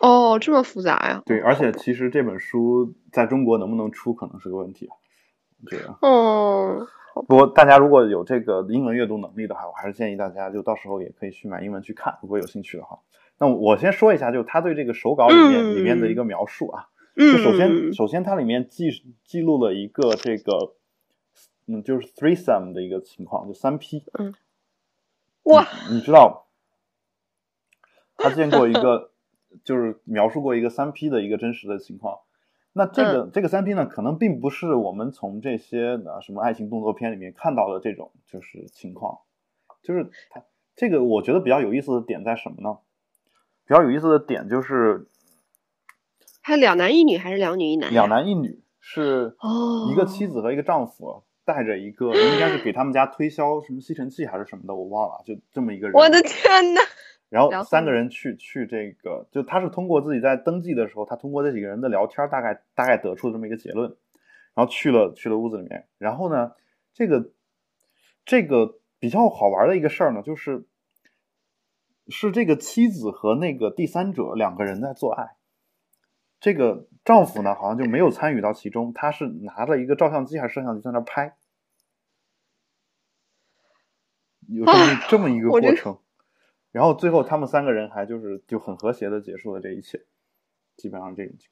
[0.00, 1.22] 哦，这么复杂呀？
[1.26, 4.88] 对，而且其实这本书在中国能不能出，可能是个问题。
[5.66, 5.98] 这样。
[6.00, 6.86] 哦。
[7.28, 12.98] 不过大家如果有这个英文阅读能力的话，我还是建议大家就到时候也可以去买英文去看，如果有兴趣的话。
[13.38, 16.86] 那我先说一下，就他对这个手稿里面里面的一个描述啊。
[17.20, 17.36] 嗯。
[17.36, 18.90] 就首先，首先它里面记
[19.24, 20.74] 记录了一个这个，
[21.66, 24.02] 嗯，就是 threesome 的一个情况，就三 P。
[24.18, 24.34] 嗯。
[25.42, 25.66] 哇。
[25.90, 26.46] 你知道，
[28.16, 29.08] 他见过一个。
[29.64, 32.20] 就是描述过一个三 P 的一个真实的情况，
[32.72, 39.18] 那这个这个三 P 呢，可能并不是我们从这些啊什么爱情动作片里面看到的这种就是情况，
[39.82, 40.44] 就是它
[40.76, 42.78] 这个我觉得比较有意思的点在什么呢？
[43.66, 45.08] 比较有意思的点就是，
[46.50, 47.92] 他两男一女还是两女一男？
[47.92, 49.36] 两男一女是
[49.88, 55.94] 一个妻子和一个丈夫带着一个应该是给他们家推销什么吸尘器还是什么的，我忘了，就这么一个人。
[55.94, 56.80] 我的天呐。
[57.28, 63.88] 然后三个人去去这个，就他是通过自己在登记的时候，他通过这几个人的聊天，大概大概得出这么一个结论，
[64.52, 65.86] 然后去了去了屋子里面。
[65.98, 66.50] 然后呢，
[66.92, 67.30] 这个
[68.24, 70.64] 这个比较好玩的一个事儿呢，就是
[72.08, 75.36] 是这个妻子和那个第三者两个人在做爱，
[76.40, 81.36] 这个丈夫呢好像就没有参与到其中，他是拿着一个照相机还是摄像机在那拍，
[84.48, 85.98] 有这么这么一个过程。
[86.72, 90.06] 然后最后他们三个人还就是就很和谐的结束了这一切，
[90.76, 91.50] 基本上这种情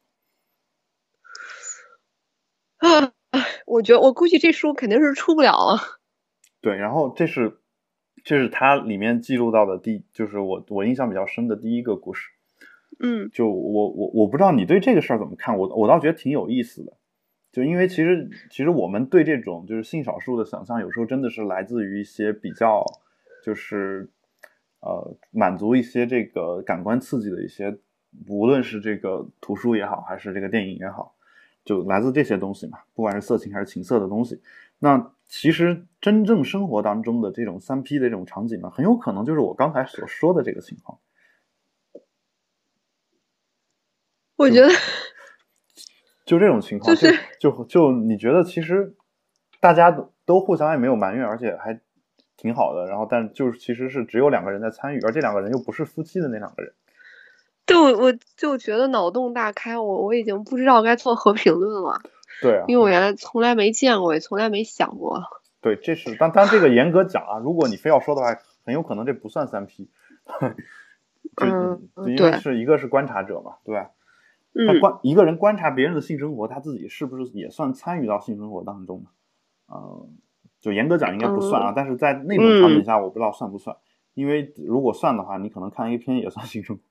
[2.79, 3.03] 况。
[3.03, 3.12] 啊，
[3.66, 6.01] 我觉得我估计这书肯定是出不了了。
[6.61, 7.61] 对，然后这是
[8.24, 12.31] 这是它里面记录到的第，就是我我印象比较深的第一个故事。
[13.00, 16.92] 嗯，就我我我不知道你对这个事儿怎么看，我我倒觉得挺有意思的。
[17.52, 22.84] 就因为其实其实我们对这种就是性少数的想象，有时候真的是来自于一些比较
[23.44, 24.08] 就是。
[24.80, 27.76] 呃，满足一些这个感官刺激的一些
[28.28, 31.16] 无论是这个图书也好，还是这个电影也好，
[31.64, 34.40] 就来自这些东西嘛，不管是色情还是情色的东西。
[34.78, 40.96] 那其实真正生活当中的这种三 P 的这种场景呢，很有可能就是我刚才所说的这个情况。
[44.38, 44.68] 我觉得，
[46.24, 48.94] 就这种情况，就是就就你觉得其实
[49.61, 51.81] 大家都都互相也没有埋怨，而且还
[52.37, 52.87] 挺好的。
[52.87, 56.72] 然后，但就是其实是只有两个人在参与，而这两个人又不是夫妻的那两个人。
[57.66, 62.01] 对，我我就觉得脑洞大开，我我已经不知道该做何评论了。
[62.40, 65.20] 对啊，因为我原来从来没见过，也从来没想过。
[65.61, 69.90] 对，这是当当这个严格讲啊，如果你非要说的话，很有可能这不算三 P。
[71.40, 73.90] 嗯，因为是一个是观察者嘛，对吧？
[74.54, 79.11] 他观一个人观察别人的性生活，他自己是不是也算参与到性生活当中呢？
[79.72, 80.16] 嗯，
[80.58, 83.76] 就严格讲应该不算啊，但是在那种场景下，我不知道算不算。
[84.14, 86.82] 因为如果算的话，你可能看 A 片也算性生活。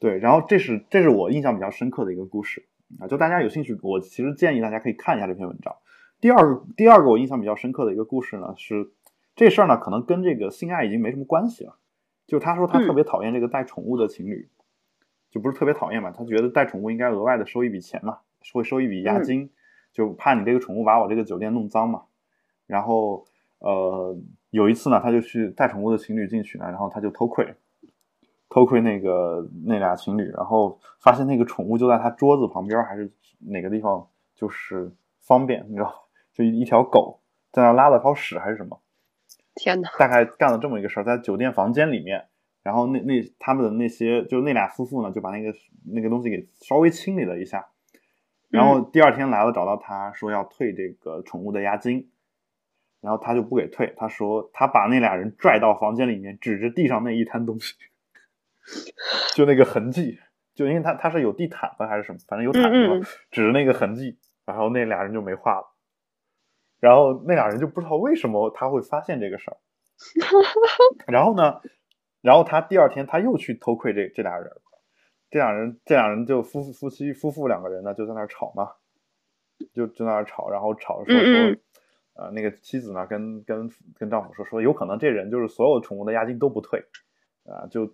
[0.00, 2.66] 对，然后这是这是我印象比较深刻的一个故事
[2.98, 5.76] 啊，就大家有兴趣，我其实建议大家可以看一下这篇文章。
[6.20, 8.90] 第二个第二个我印象比较深刻的一个故事呢，是
[9.36, 11.76] 这事儿呢可能跟这个性爱已经没什么关系了。
[12.26, 14.48] 就他说他特别讨厌这个带宠物的情侣。
[15.32, 18.18] 就不是特别讨厌嘛，他觉得带宠物应该额外的收一笔钱嘛，
[18.52, 19.50] 会收一笔押金，
[19.90, 22.02] 就怕你这个宠物把我这个酒店弄脏嘛。
[22.66, 23.24] 然后，
[23.58, 24.14] 呃，
[24.50, 27.54] 有一次呢，他就去带宠物的情侣进去呢，然后他就偷窥，
[28.50, 34.92] 偷窥那个那俩情侣，然后发现那个宠物就在他桌子旁边，还是哪个地方，就是
[35.22, 35.94] 方便，你知道，
[36.34, 38.78] 就一条狗在那拉了泡屎还是什么？
[39.54, 39.88] 天哪！
[39.98, 42.26] 大概干了这么一个事儿，在酒店房间里面。
[42.62, 45.52] 然后那那他们的那些就那俩夫妇呢，就把那个
[45.92, 47.66] 那个东西给稍微清理了一下，
[48.48, 52.10] 然后第二天来了找到他说要退这个宠物的押金，
[53.00, 57.74] 然后他就不给退，他说他把那俩人拽到房间里面，指着地上那一摊东西，
[59.34, 60.20] 就那个痕迹，
[60.54, 63.00] 就因为他他是有地毯的还是什么，反正有毯子，
[63.32, 65.74] 指着那个痕迹，然后那俩人就没话了，
[66.78, 69.56] 然后那俩人就不知道为什么他会发现这个事儿，
[71.10, 71.60] 然后呢？
[72.22, 74.50] 然后他第二天他又去偷窥这这俩人，
[75.28, 78.70] 这俩人这俩人就夫夫妻夫妇两个人呢就在那吵嘛，
[79.74, 81.56] 就就在那吵，然后吵说说，
[82.14, 86.84] 呃，那个妻子呢跟跟跟丈夫说说，有可能这人就是所有宠物的押金都不退，
[87.44, 87.92] 啊，就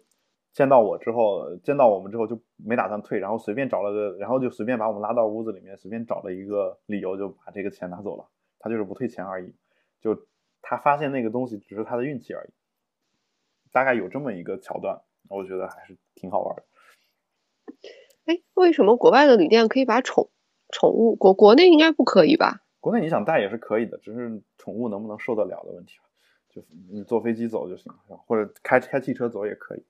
[0.53, 9.55] 见到我之后见到我们之后就没打算退，然后随便找了个，然后就随便把我们拉到屋子里面，随便找了一个理由就把这个钱拿走了，他就是不退钱而已，
[10.01, 10.27] 就
[10.61, 12.51] 他发现那个东西只是他的运气而已。
[13.73, 16.65] 大概有这么一个桥段，我觉得还是挺好玩的。
[18.25, 20.31] 哎，为什么国外的旅店可以把宠
[20.71, 22.63] 宠物国国内应该不可以吧？
[22.81, 26.05] 国内你想带也是可以的，只是宠物能不能受得了的问题吧。
[26.51, 27.93] 就是你坐飞机走就行，
[28.27, 29.83] 或者开开汽车走也可以，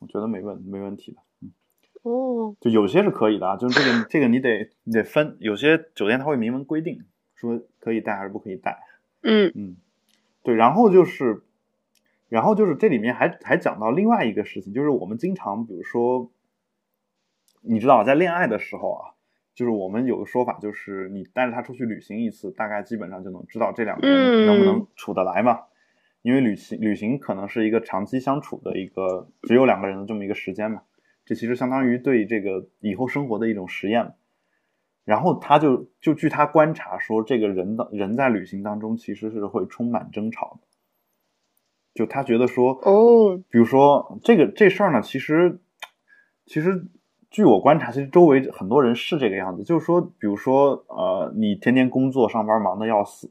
[0.00, 1.18] 我觉得没问没问题的。
[1.40, 1.52] 嗯，
[2.02, 8.78] 哦，就有些是可以的啊，就是这个这个你得你得分，有些酒店它会明文规定说可以带还是不可以带。
[9.22, 9.76] 嗯嗯，
[10.42, 11.42] 对，然后就是。
[12.34, 16.32] 然后就是这里面还还讲到另外一个事情，就是我们经常比如说，
[17.60, 19.14] 你知道在恋爱的时候啊，
[19.54, 25.60] 就是我们有个说法，就是你带着他出去旅行一次，大概基本上就能知道这两个人能不能处得来嘛。
[26.22, 30.82] 因为旅行旅行可能是一个长期相处的一个只有两个人的这么一个时间嘛，
[31.24, 34.14] 这其实相当于对这个以后生活的一种实验。
[35.04, 40.66] 然后他就就据他观察说，这个人的人在旅行当中其实是会充满争吵的。
[41.94, 45.60] 就他觉得说，哦，比如说这个这事儿呢，其实，
[46.44, 46.88] 其实
[47.30, 49.62] 据我观察，其实周围很多人是这个样子。
[49.62, 53.30] 就是说，比如说，呃，你天天工作上班忙的要死，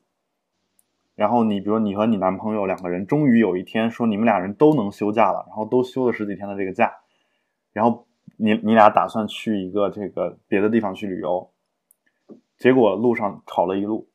[1.15, 6.89] 然后你比如你和你男朋友两个人，终于有一天说你们俩人都能休假了，然后都休了十几天的这个假，
[7.73, 11.51] 然后你你俩打算去一个这个别的地方去旅游，
[12.57, 14.07] 结果路上吵了一路，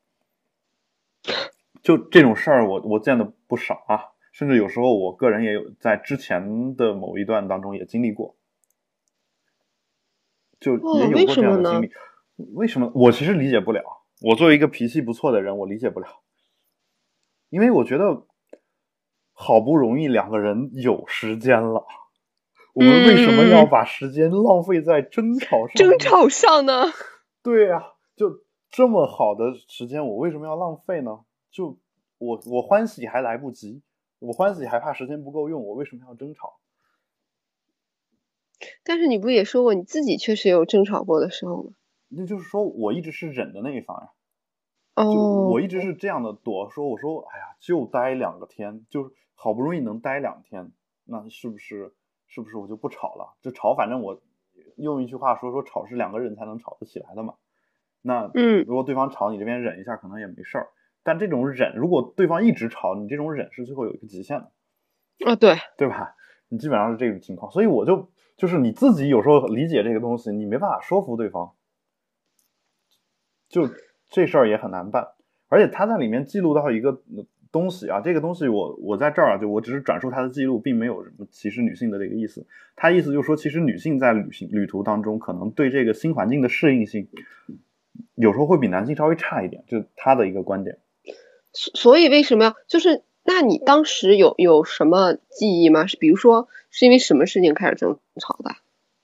[1.82, 4.06] 就这种事儿，我我见的不少啊。
[4.38, 8.36] 甚至有时候，我个人也有在之前的某一段当中也经历过，
[10.60, 11.90] 就也有过这样的经历。
[12.54, 12.92] 为什么？
[12.94, 13.82] 我其实理解不了。
[14.20, 16.06] 我作为一个脾气不错的人，我理解不了，
[17.48, 18.28] 因为我觉得
[19.32, 21.84] 好不容易两个人有时间了，
[22.74, 25.74] 我们为什么要把时间浪费在争吵上？
[25.74, 26.84] 争吵上呢？
[27.42, 27.82] 对呀，
[28.14, 31.22] 就这么好的时间，我为什么要浪费呢？
[31.50, 31.76] 就
[32.18, 33.82] 我我欢喜还来不及。
[34.18, 36.58] 我欢喜还怕时间不够用，我为什么要争吵？
[38.82, 41.70] 但是你不也说过你自己确实有争吵过的时候吗？
[42.08, 44.10] 那就是说我一直是忍的那一方呀。
[44.96, 50.72] 哦，我一直是这样的躲，说我说哎呀，就待两个天，就是好不容易能待两天，
[51.04, 51.94] 那是不是
[52.26, 53.36] 是不是我就不吵了？
[53.42, 54.20] 就吵，反正我
[54.76, 57.34] 用一句话说说，吵是两个人才能吵得起来的嘛。
[58.02, 60.68] 那嗯如果对方吵，你这边忍一下可能也没事儿。
[61.08, 64.50] 但这种忍，如果对方一直吵，你这种忍是最后有一个极限的，
[65.24, 66.14] 啊，对，对吧？
[66.50, 71.52] 你基本上是这种情况，所以我就就是你自己有时候理解这个东西，你没办法说服对方，
[73.48, 73.70] 就
[74.10, 75.08] 这事儿也很难办。
[75.48, 82.46] 而且他在里面记录到一个呃东西啊，这个东西我我在这儿啊，就我只是转述他的记录，并没有什么歧视女性的这个意思。
[82.76, 87.08] 他意思就是说，其实女性在旅行旅途当中，可能对这个新环境的适应性，
[88.14, 90.78] 有时候会比男性稍微差一点，就是他的一个观点。
[91.58, 93.02] 所所以为什么要就是？
[93.24, 95.86] 那你当时有有什么记忆吗？
[95.86, 98.52] 是比如说是因为什么事情开始争吵的？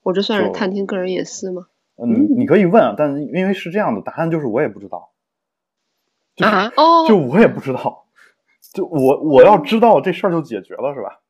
[0.03, 1.67] 我这算是探听个人隐私吗？
[1.97, 5.13] 嗯，你可以问啊，但是因为是这样的，答案就是我也不知道。
[6.37, 8.07] 就是啊，哦，就我也不知道，
[8.73, 11.21] 就我我要知道这事儿就解决了是吧？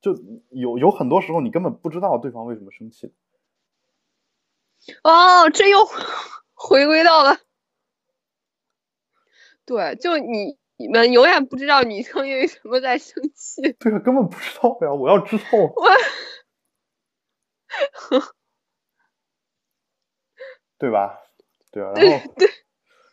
[0.00, 0.14] 就
[0.50, 3.12] 有有很多时候你根本不知道对方为什么生气，
[5.02, 5.78] 哦，这又
[6.54, 7.38] 回归到了，
[9.64, 13.72] 对，就你你们永远不知道女生因为什么在生气。
[13.78, 14.92] 对啊，根本不知道呀！
[14.92, 15.72] 我要知道，我
[20.78, 21.18] 对吧？
[21.72, 22.46] 对啊，然后对后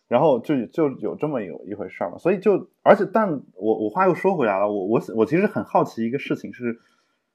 [0.07, 6.79] 然后就就有这么有一回事儿嘛，所以就而且但我我话又说回来了，我我我其实很好奇一个事情是，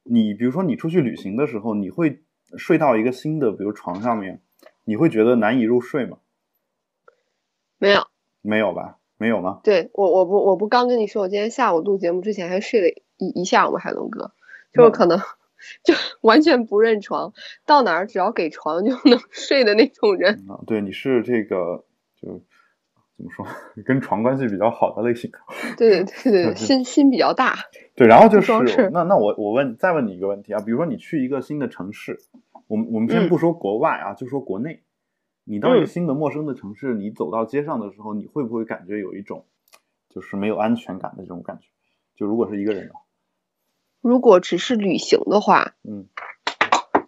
[0.05, 2.23] 你比如说你出去旅行的时候，你会
[2.57, 4.43] 睡到一个新的比如床上面，
[4.85, 6.19] 你会觉得难以入睡吗？
[7.79, 8.07] 没有，
[8.43, 8.99] 没有吧？
[9.19, 9.61] 没有吗？
[9.65, 14.33] 对我我不我不刚跟你说，我今天下午录节目之前还睡了一一下午海龙哥，
[14.73, 15.19] 就是可能
[15.83, 17.33] 就 完全不认床，
[17.67, 20.45] 到哪儿只要给床就能睡的那种人。
[20.49, 21.85] 啊，对，你是这个
[22.21, 22.41] 就
[23.17, 23.45] 怎么说，
[23.85, 25.31] 跟床关系比较好的类型。
[25.77, 27.57] 对对对对，对心心比较大。
[27.97, 28.53] 对，然后就是
[28.93, 32.21] 那那我我问再问你一个问题啊，比如说你去一个新的城市，
[32.69, 34.85] 我们我们先嗯不说国外啊，就说国内，
[35.49, 39.47] 你到一个嗯新的陌生的城市，你走到街上的时候，你会不会感觉有一种
[40.11, 41.69] 就是没有安全感的这种感觉？
[42.15, 43.01] 就如果是一个人的话，
[44.03, 46.07] 如果只是旅行的话，嗯，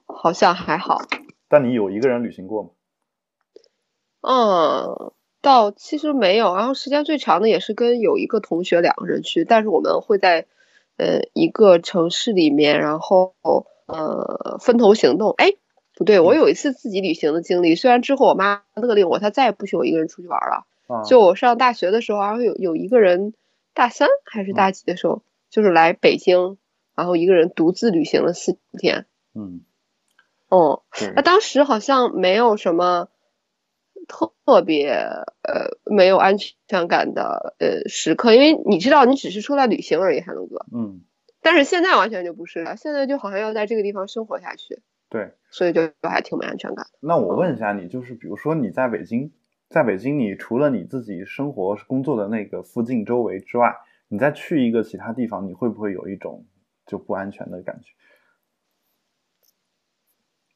[0.07, 1.03] 好像还好。
[1.49, 2.71] 但你有一个人旅行过吗？
[4.23, 10.47] 嗯，到其实没有，然后时间最长的也是跟有一个同学两个人去，但是我们会在
[10.97, 13.35] 呃一个城市里面，然后
[13.87, 15.35] 呃分头行动。
[15.37, 15.53] 哎，
[16.01, 20.65] 不对，我有一次自己旅行的经历，虽然之后我妈勒令我，她再也不许我一个人出去玩了。
[20.87, 23.35] 啊，就我上大学的时候，然后有有一个人
[23.75, 26.57] 大三还是大几的时候，就是来北京，
[26.97, 29.05] 然后一个人独自旅行了四天。
[29.35, 29.61] 嗯，
[30.49, 31.13] 哦、对。
[31.15, 33.09] 那，当时好像没有什么
[34.09, 40.65] 特别呃没有安全感的呃时刻，因为你知道你只是出来旅行而已，海龙哥。
[40.73, 41.03] 嗯，
[41.43, 44.81] 但是现在完全就不是了，现在就好像要在这个地方生活下去，
[45.11, 45.33] 对。
[45.51, 46.99] 所以就就还挺没安全感的。
[47.01, 49.31] 那我问一下你，就是比如说你在北京，
[49.69, 53.75] 在北京，你除了你自己生活工作的那个附近周围之外，
[54.09, 56.47] 你再去一个其他地方，你会不会有一种
[56.87, 57.93] 就不安全的感觉？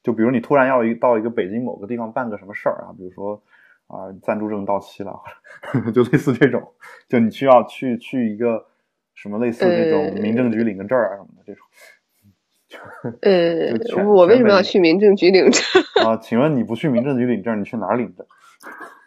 [0.03, 3.43] 就比如你突然要一到一个北京某个地方办个什么事儿啊，比如说
[3.87, 5.21] 啊、暂住证到期了，
[5.93, 6.73] 就类似这种，
[7.09, 8.67] 就你需要去去一个
[9.15, 11.67] 什么类似这种呃民政局领个证儿啊什么的这种。
[13.23, 13.73] 呃，
[14.07, 15.63] 我为什么要去民政局领证？
[16.07, 18.27] 啊，请问你不去民政局领证，你去哪儿领证？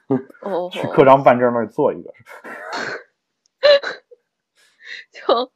[0.42, 2.14] 哦，去刻章办证那儿做一个。
[5.12, 5.52] 就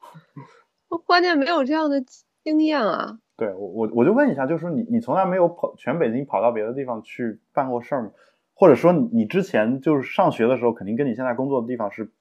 [0.90, 2.04] 我关键没有这样的
[2.44, 3.18] 经验啊。
[3.38, 8.12] 对我我我就问一下，就是说你你从来没有跑全北京跑到别的地方去办过事儿吗？
[8.54, 12.12] 或者说你你之前就是上学的时候，肯定跟你现在工作的地方是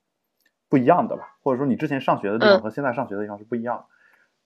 [0.69, 1.37] 不一样的吧？
[1.43, 3.85] 或者说你之前上学的地方嗯和现在上学的地方是不一样的。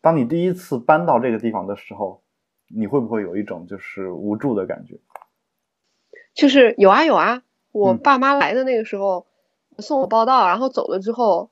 [0.05, 2.21] 当你第一次搬到这个地方的时候，
[2.69, 4.99] 你会不会有一种就是无助的感觉？
[6.35, 9.27] 就是有啊有啊，我嗯爸妈来的那个时候
[9.79, 11.49] 送我报到，然后走了之后，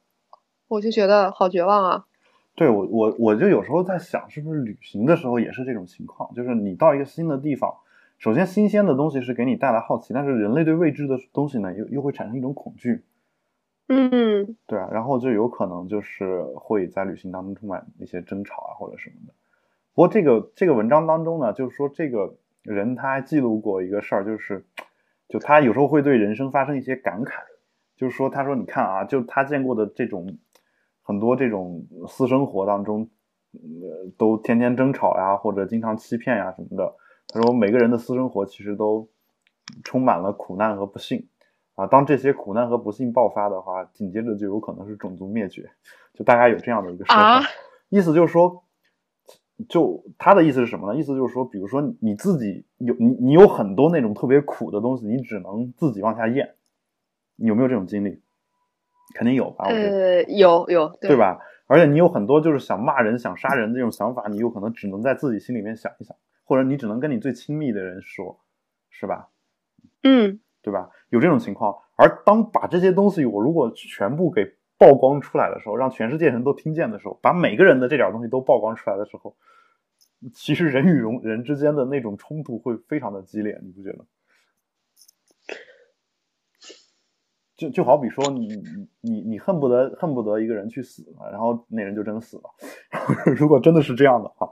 [0.69, 2.05] 我就觉得好绝望啊。
[2.55, 6.35] 对我我我就有时候在想，是不是旅行的时候也是这种情况？
[6.35, 7.75] 就是你到一个新的地方，
[8.19, 13.03] 首先新鲜的东西是给你带来好奇，但是人类对未知的东西呢，又又会产生一种恐惧，
[13.89, 19.35] 嗯，对啊，然后就有可能就是会在旅行当中充满一些争吵啊或者什么的。
[19.95, 24.65] 不过这个这个文章当中呢，就是说这个人他还记录过一个事儿，就是
[25.29, 27.43] 就他有时候会对人生发生一些感慨，
[27.97, 30.39] 就是说他说你看啊，就他见过的这种
[31.03, 33.11] 很多这种私生活当中，
[33.53, 36.95] 呃，都天天争吵呀，或者经常欺骗呀什么的。
[37.29, 39.09] 他说每个人的私生活其实都
[39.85, 41.29] 充满了苦难和不幸
[41.75, 41.87] 啊。
[41.87, 45.71] 当这些苦难和不幸爆发的话，紧接着就有可能是种族灭绝，
[46.15, 47.21] 就大概有这样的一个说法。
[47.21, 47.43] 啊
[47.89, 48.65] 意思就是说，
[49.69, 50.99] 就他的意思是什么呢？
[50.99, 56.55] 意思就是说，比如说你自己有你你有很多那种特别苦的东西，你只能自己往下咽。
[57.37, 58.23] 你有没有这种经历？
[59.15, 59.67] 肯定有吧？
[59.67, 61.39] 呃，有有，对吧？
[61.67, 68.41] 而且你有很多就是想骂人、想杀人这种想法，你有可能只能在自己心里面想一想，或者你只能跟你最亲密的人说，
[68.89, 69.29] 是吧？
[70.03, 70.89] 嗯，对吧？
[71.13, 71.77] 有这种情况。
[71.95, 74.45] 而当把这些东西我如果全部给
[74.79, 79.37] 曝光出来的时候，让全世界人都听见的时候，把每个人的这点东西都曝光出来的时候，
[80.35, 84.05] 其实人与人人之间的那种冲突会非常的激烈，你不觉得？
[87.55, 92.43] 就就好比说，你你你你恨不得恨不得一个人去死，然后那人就真死了。
[93.39, 94.51] 如果真的是这样的话，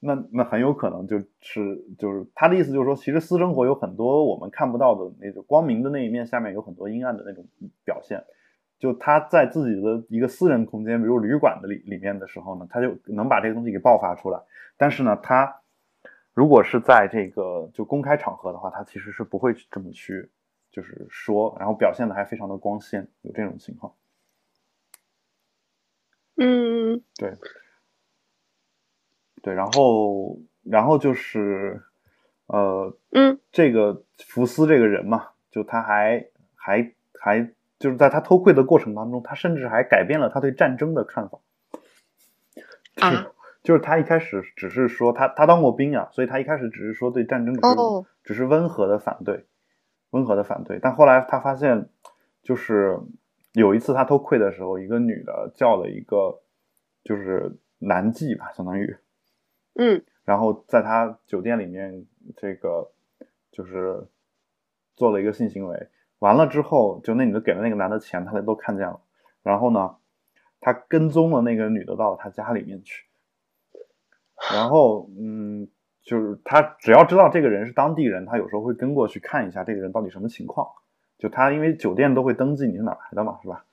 [0.00, 7.44] 那那很有可能就是就是他的意思就是说，其实私生活有很多我们看不到的那种光明的那一面，下面有很多阴暗的那种
[7.84, 8.22] 表现。
[8.78, 14.40] 就他在自己的一个私人空间，比如旅馆的里里面的时候呢，他就能把这个东西给爆发出来。
[14.76, 15.62] 但是呢，他
[16.32, 20.30] 如果是在这个就公开场合的话，他其实是不会这么去
[20.70, 23.92] 就是说，然后表现的还非常的光鲜，有这种情况。
[26.36, 27.34] 嗯，对，
[29.48, 31.82] 对，然后然后就是
[32.46, 37.50] 呃，嗯，这个福斯这个人嘛，就他还还还。
[37.78, 41.38] 就是在他偷窥的过程当中，他甚至还改变了他对战争的看法。
[42.96, 43.30] 啊，
[43.62, 47.76] 就是他一开始只是说他他当过兵啊，所以他一开始只是说对战争只是
[48.24, 49.46] 只是温和的反对，
[50.10, 50.80] 温和的反对。
[50.82, 51.88] 但后来他发现，
[52.42, 52.98] 就是
[53.52, 56.40] 有一次他偷窥的时候，一个女的叫了一个
[57.04, 58.96] 就是男妓吧，相当于，
[59.78, 62.04] 嗯，然后在他酒店里面
[62.36, 62.90] 这个
[63.50, 64.06] 就是
[64.94, 65.88] 做了一个性行为。
[66.18, 69.00] 完了之后，就那女的给了那个男的钱，他都看见了。
[69.42, 69.96] 然后呢，
[70.60, 73.06] 他跟踪了那个女的到他家里面去。
[74.52, 75.68] 然后，嗯，
[76.02, 80.68] 就是他只要知道这个人是当地人，他有时候会跟过去看一下这个人到底什么情况。
[81.18, 83.64] 就他因为酒店都会登记你是哪来的嘛，是吧？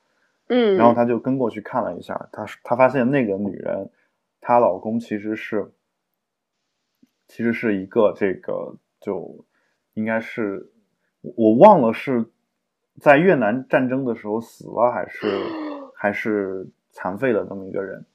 [0.49, 0.77] 嗯。
[0.77, 3.89] 然后他就跟过去看了一下，他他发现那个女人，
[4.39, 5.71] 她老公其实是，
[7.27, 9.45] 其实是一个这个就
[9.93, 10.69] 应该是
[11.21, 12.25] 我忘了是。
[13.01, 15.27] 在越南战争的时候死了还是
[15.93, 18.05] 还是残废的这么一个人，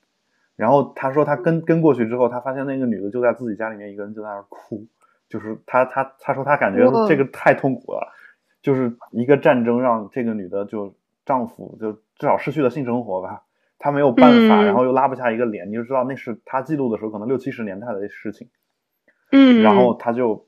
[0.56, 4.86] 然后他说他跟跟过去之后，他发现那个女的就在自己家里面一个人就在那儿哭，
[5.28, 8.10] 就是他他他说他感觉这个太痛苦了，
[8.62, 10.94] 就是一个战争让这个女的就
[11.26, 13.42] 丈夫就至少失去了性生活吧，
[13.78, 18.48] 他没有办法，然后又拉不下一个脸，你就知道那是他记录的时候可能六七十年代的事情，
[19.32, 20.46] 嗯，然后他就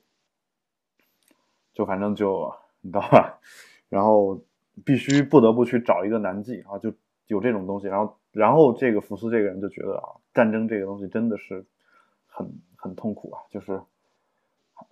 [1.73, 3.39] 就反正就你知道吧。
[3.89, 4.41] 然后
[4.83, 6.91] 必须不得不去找一个男妓啊，就
[7.27, 7.87] 有这种东西。
[7.87, 11.63] 然后，然后这个福斯这个人就觉得啊，战争这个东西真的是
[12.25, 13.41] 很很痛苦啊。
[13.51, 13.79] 就是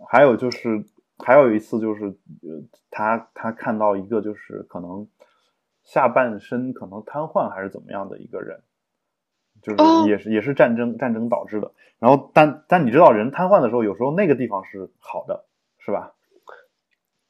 [0.08, 0.86] 还有就是
[1.18, 2.16] 还有一次就是，
[2.92, 5.08] 他他看到一个就是可能
[5.84, 8.62] 下半身可能瘫痪还是怎么样的一个人，
[9.62, 11.72] 就是也是也是战争战争导致的。
[11.99, 15.45] 然后但但你知道人瘫痪的时候，有时候那个地方是好的，
[15.80, 16.14] 是吧？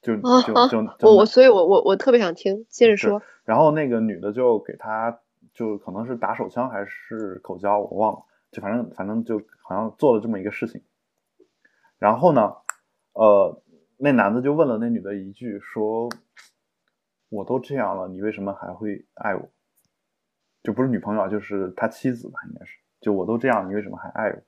[0.02, 3.22] 就就就我我所以，我我我特别想听，接着说。
[3.44, 5.20] 然后那个女的就给他，
[5.54, 8.20] 就可能是打手枪还是口交，我忘了。
[8.52, 10.82] 就反正反正就好像做了这么一个事情。
[12.00, 12.56] 然后呢，
[13.14, 13.62] 呃，
[13.98, 16.10] 那男的就问了那女的一句，说
[17.30, 19.50] ：“我都这样了，你为什么还会爱我？
[20.64, 22.78] 就不是女朋友，就是他妻子吧，应该是。
[23.00, 24.42] 就我都这样，你为什么还爱我？”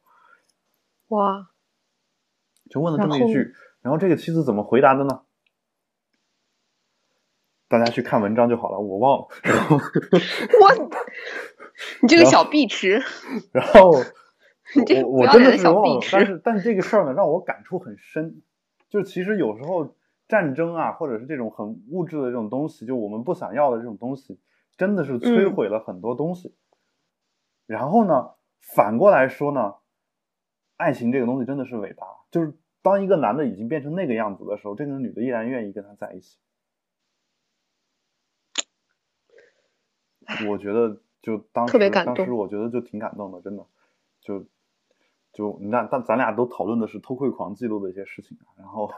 [1.18, 1.50] 哇！
[2.70, 5.24] 就问了这么一句，然后这个妻子怎么回答的呢？
[7.68, 9.28] 大家去看文章就好了，我忘了。
[9.44, 10.90] 然后我，
[12.02, 13.02] 你这个小碧池。
[13.52, 16.00] 然后，我我真的是忘了。
[16.12, 18.42] 但是，但是这个事儿呢，让我感触很深。
[18.90, 19.96] 就其实有时候
[20.28, 24.40] 战争啊，或者是这种很物质的这种东西，就我们不想要的这种东西，
[24.78, 26.56] 真的是摧毁了很多东西。
[27.66, 29.76] 然后呢，反过来说呢，
[30.78, 32.06] 爱情这个东西真的是伟大。
[32.32, 36.38] 就是当一个男的已经变成那个样子的时候，这个女的依然愿意跟他在一起。
[40.48, 43.66] 我觉得就当时当时我觉得就挺感动的，真的，
[44.22, 44.46] 就
[45.34, 48.90] 就你看，但咱俩都讨论的是偷窥狂记录的一些事情，然后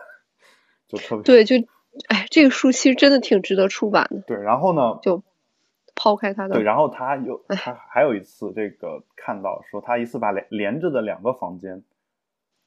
[0.88, 1.55] 就特别对，就
[2.07, 4.21] 哎，这个书其实真的挺值得出版的。
[4.21, 5.23] 对，然后呢，就
[6.06, 11.84] 抛开他的对，然后他有他还有一次这个看到说他一次把连连着的两个房间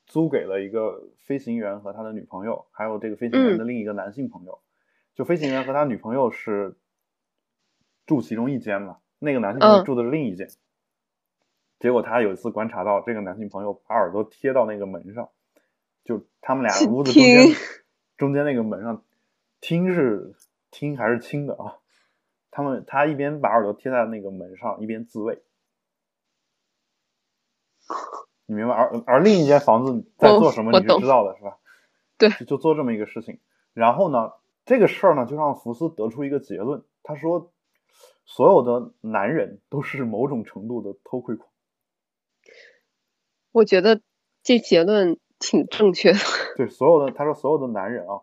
[0.06, 4.58] 租给了一个飞行员和他的女朋友，还有这个飞行员的另一个男性朋友，
[5.14, 6.76] 就飞行员和他女朋友是。
[8.06, 10.48] 住其中一间嘛，那个男性朋友住的是另一间。
[11.78, 15.28] 结果他有一次观察到这个男性朋友把耳朵贴到那个门上，
[16.04, 17.46] 就他们俩屋子中间
[18.16, 19.04] 中间那个门上，
[19.60, 20.34] 听是
[20.70, 21.76] 听还是轻的啊？
[22.58, 25.40] 他们他一边把耳朵贴在那个门上，一边自慰。
[28.46, 28.74] 你明白？
[28.74, 31.56] 而而另一间房子在做什么，你是知道的，是吧？
[32.18, 33.38] 对就就做这么一个事情。
[33.74, 34.32] 然后呢，
[34.64, 37.52] 这个事儿呢，就让福斯得出一个结论，他说，
[38.24, 41.48] 所有的男人都是某种程度的偷窥狂。
[43.52, 44.00] 我觉得
[44.42, 46.18] 这结论挺正确的。
[46.56, 48.18] 对，所有的他说所有的男人啊，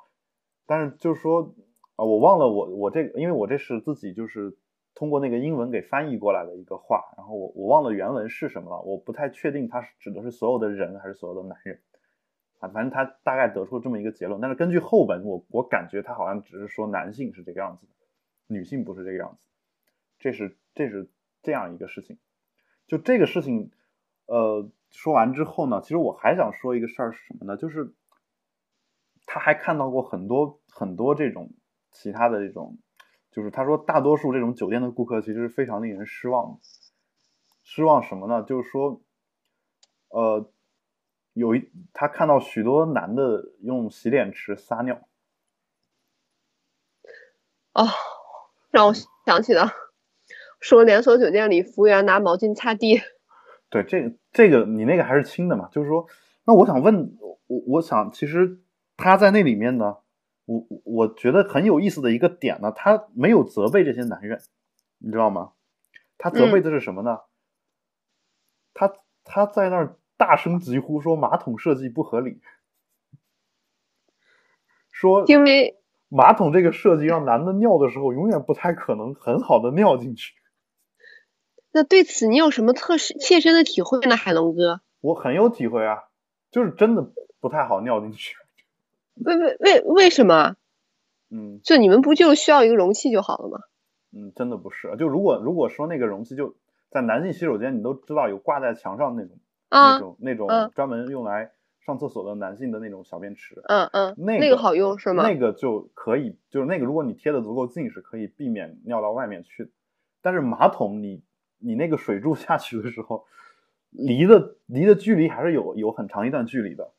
[0.65, 1.55] 但是就是说
[1.95, 4.57] 啊，我忘了我我这个，因为我这是自己就是
[4.93, 11.81] 通过那个英文给翻译过来的一个话，然后我我忘了原文是什么了，我不太确定它是指的是所有的人还是所有的男人
[12.59, 17.93] 啊，反正他大概得出这么一个结论，但是根据后文，我我感觉他好像只是说男性是这个样子的，
[18.47, 19.47] 女性不是这个样子，
[20.19, 21.09] 这是这是
[21.41, 22.17] 这样一个事情，
[22.87, 23.71] 就这个事情，
[24.25, 27.57] 呃，说完之后呢，其实我还想说一个事儿是什么呢？
[27.57, 27.93] 就是
[29.25, 31.51] 他还看到过很多很多这种
[31.95, 32.77] 其他的这种，
[33.31, 36.59] 就是他说大多数这种酒店的顾客其实是非常令人失望的。
[37.63, 38.43] 失望什么呢？
[38.43, 39.01] 就是说，
[40.09, 40.51] 呃，
[41.33, 45.07] 有一他看到许多男的用洗脸池撒尿，
[47.73, 47.87] 哦，
[48.69, 48.93] 让我
[49.25, 49.71] 想起了
[50.59, 53.01] 说连锁酒店里服务员拿毛巾擦地。
[53.69, 55.67] 对，这个这个你那个还是轻的嘛？
[55.71, 56.05] 就是说，
[56.45, 57.17] 那我想问，
[57.47, 58.61] 我我想其实
[58.95, 59.97] 他在那里面呢，
[60.45, 64.41] 我我觉得很有意思的一个点呢，他没有责备这些男人，
[64.99, 65.53] 你知道吗？
[66.17, 67.19] 他责备的是什么呢？
[68.73, 68.93] 他
[69.23, 72.41] 他在那儿大声疾呼说马桶设计不合理，
[74.91, 75.77] 说因为
[76.09, 80.35] 马桶这个设计让男的尿的时候永远不太可能很好的尿进去。
[81.71, 84.81] 那对此你有什么特实切身的体会呢，海龙哥？
[85.01, 86.03] 我很有体会啊，
[86.51, 88.37] 就是真的不太好尿进去。
[89.15, 90.55] 为为为为什么？
[91.31, 93.59] 嗯就你们不就需要一个容器就好了吗？
[94.15, 94.95] 嗯，真的不是。
[94.97, 96.55] 就如果如果说那个容器就
[96.89, 99.37] 在男性洗手间，你都知道有挂在墙上那种、
[99.69, 101.51] 那啊，种那种嗯专门用来
[101.81, 105.23] 上厕所的男性的那种小便池，嗯嗯，那那个好用是吗？
[105.23, 109.69] 那个就可以，就是那个如果你贴的足够近，是可以避免尿到外面去的。
[110.21, 111.23] 但是马桶你
[111.57, 113.25] 你那个水柱下去的时候，
[113.89, 116.91] 离的离的距离还是有有很长一段距离的。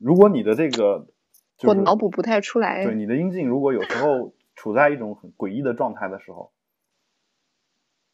[0.00, 1.06] 如果你的这个，
[1.58, 2.84] 就是、我脑补不太出来。
[2.84, 6.52] 对你的阴茎，如果有时候处在一种很诡异的状态的时候，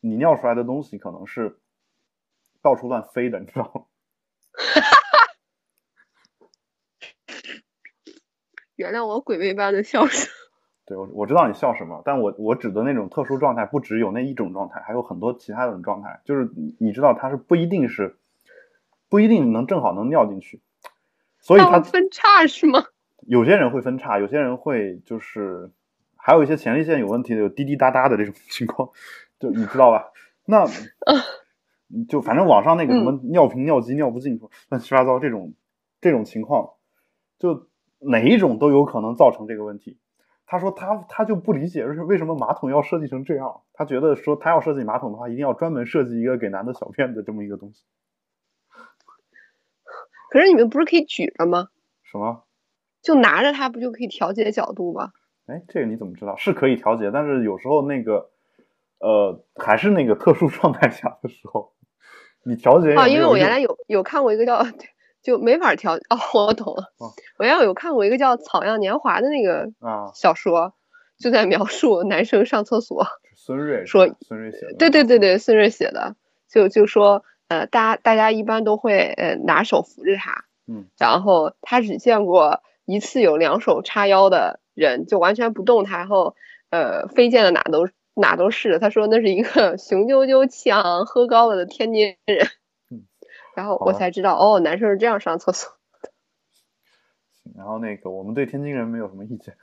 [0.00, 1.60] 你尿出来的东西可能是
[2.60, 3.82] 到处乱飞的，你知道吗？
[8.74, 10.28] 原谅我鬼魅般的笑声。
[10.84, 16.20] 对我我知道你笑什么，但我我指的那种特殊状态，不只有那一种状态，还有很多其他的状态。
[16.24, 18.18] 就是你你知道它是不一定是
[19.08, 20.60] 不一定能正好能尿进去，
[21.46, 22.82] 所以它分叉是吗？
[23.28, 25.70] 有些人会分叉，有些人会就是
[26.16, 28.90] 还有一些前列腺有问题的，有滴滴答答的这种情况，
[29.38, 30.10] 就你知道吧？
[30.44, 30.64] 那
[32.08, 34.40] 就反正网上那个什么尿频、尿急、尿不尽，
[34.70, 35.54] 乱七八糟这种
[36.00, 36.70] 这种情况，
[37.38, 37.68] 就
[38.00, 40.00] 哪一种都有可能造成这个问题。
[40.46, 47.84] 他说他他就不理解是为什么马桶要设计成这样，他觉得说他要设计马桶的话，一定要专门设计一个给男的小便的这么一个东西。
[50.36, 51.68] 可是你们不是可以举着吗？
[52.02, 52.44] 什么？
[53.00, 55.12] 就拿着它不就可以调节角度吗？
[55.46, 56.36] 哎，这个你怎么知道？
[56.36, 58.28] 是可以调节，但是有时候那个，
[58.98, 61.72] 呃，还是那个特殊状态下的时候，
[62.44, 64.62] 你调节也啊，因为我原来有有看过一个叫
[65.22, 66.92] 就没法调哦，我懂了。
[66.98, 67.08] 哦
[67.38, 70.74] 我原来有看过一个叫《草样年华》的那个啊，小说，
[71.18, 73.06] 就在描述男生上厕所。
[73.34, 76.14] 孙瑞说孙瑞写的，对对对，对，孙瑞写的，
[76.50, 86.34] 就就说呃，大家大家一般都会呃拿手扶着他，嗯，然后他只见过一次有两手叉腰的人，就完全不动他，然后
[86.70, 88.78] 呃飞溅的哪都哪都是。
[88.78, 92.48] 他说那是一个 雄赳赳、气昂昂、喝高了的天津人。
[92.90, 93.04] 嗯，
[93.54, 95.70] 然后我才知道，哦，男生是这样上厕所。
[97.54, 99.54] 然后那个我们对天津人没有什么意见，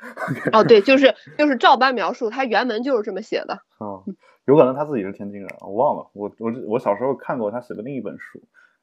[0.54, 3.60] 哦，对，就是就是照搬描述，他原文就是这么写的。
[3.80, 4.16] 嗯，
[4.46, 8.42] 有可能他自己是天津人，我忘了，我我我小时候看过他写的另一本书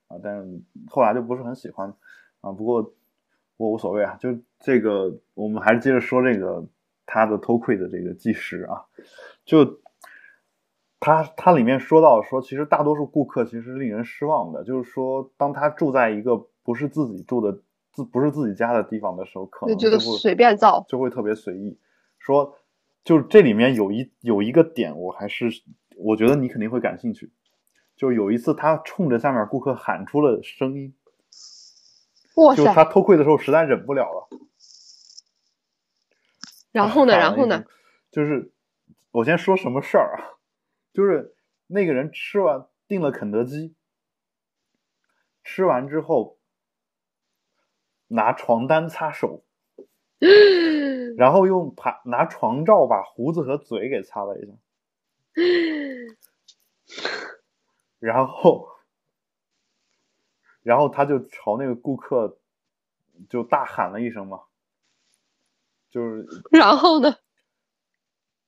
[0.09, 1.95] 啊，但是后来就不是很喜欢
[2.41, 2.93] 啊，不过
[3.57, 6.67] 我无所谓啊，就这个我们还是接着说这个
[7.07, 8.85] 他的偷窥的这个纪实啊，
[9.45, 9.81] 就
[10.99, 17.61] 他他里面说到说，其实大多数顾客其实是令人失望的，就是说当他住在一个不是自己住的
[17.93, 20.85] 自不是自己家的地方的时候，可能就就会随便造。
[20.89, 21.79] 就会特别随意。
[22.19, 22.57] 说，
[23.05, 25.49] 就是这里面有一有一个点，我还是
[25.97, 27.31] 我觉得你肯定会感兴趣，
[27.97, 30.95] 就有一次他冲着下面顾客喊出了声音，
[32.37, 32.85] 哇就他！
[32.85, 34.29] 偷窥的时候实在忍不了了。
[36.73, 37.17] 然后呢？
[37.17, 37.65] 然后呢？？
[38.11, 38.53] 就是
[39.13, 40.39] 我先说什么事儿啊？
[40.93, 41.35] 就是
[41.69, 43.75] 那个人吃完订了肯德基，
[45.43, 46.39] 吃完之后
[48.13, 49.45] 拿床单擦手，
[51.17, 54.53] 然后用爬拿床罩把胡子和嘴给擦了一下，
[58.01, 58.69] 然后
[60.63, 62.39] 然后他就朝那个顾客
[63.29, 64.41] 就大喊了一声嘛，
[65.91, 66.27] 就是。
[66.51, 67.17] 然后呢？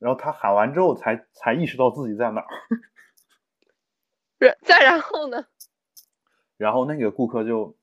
[0.00, 2.48] 然后他喊完之后才才意识到自己在哪儿，
[4.38, 5.46] 然再然后呢？
[6.56, 7.76] 然后那个顾客就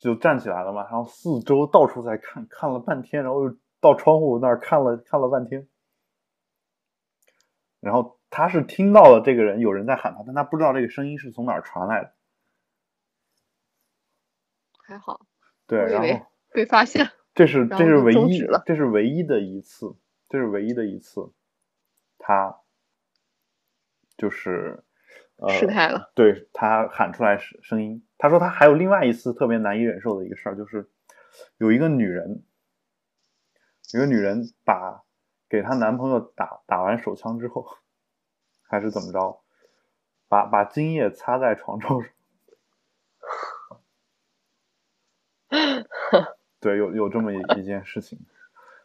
[0.00, 5.68] 就站起来了嘛，然后四周到处在看，看了半天，然后又到窗户那儿看了看了半天，
[7.80, 12.14] 然后他是听到了这个人有人在喊他，但他不知道这个声音是从哪儿传来的，
[14.78, 15.20] 还好
[15.66, 17.10] 对，然后被发现。
[17.34, 19.94] 这是这是唯一这是唯一的一次，
[20.28, 21.30] 这是唯一的一次，
[22.18, 22.58] 他
[24.16, 24.82] 就是
[25.36, 28.02] 呃失态了，对他喊出来声声音。
[28.20, 30.90] 他说他还有另外一次特别难以忍受的一个事儿，就是
[31.56, 32.42] 有一个女人，
[33.94, 35.02] 有一个女人把
[35.48, 37.66] 给她男朋友打打完手枪之后，
[38.68, 39.40] 还是怎么着，
[40.28, 42.10] 把把精液擦在床罩上。
[46.60, 48.18] 对，有有这么一一件事情。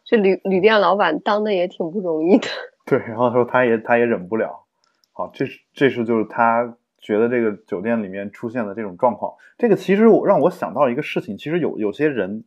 [0.02, 2.48] 这旅旅店老板当的也挺不容易的。
[2.86, 4.66] 对，然后说他也他也忍不了。
[5.12, 9.34] 好，这是这是就是他觉得这个酒店里面出现的这种状况。
[9.56, 12.42] 这个其实我让我想到一个事情，其实有有些人，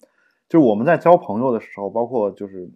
[0.49, 2.69] 就是我们在交朋友的时候，包括就是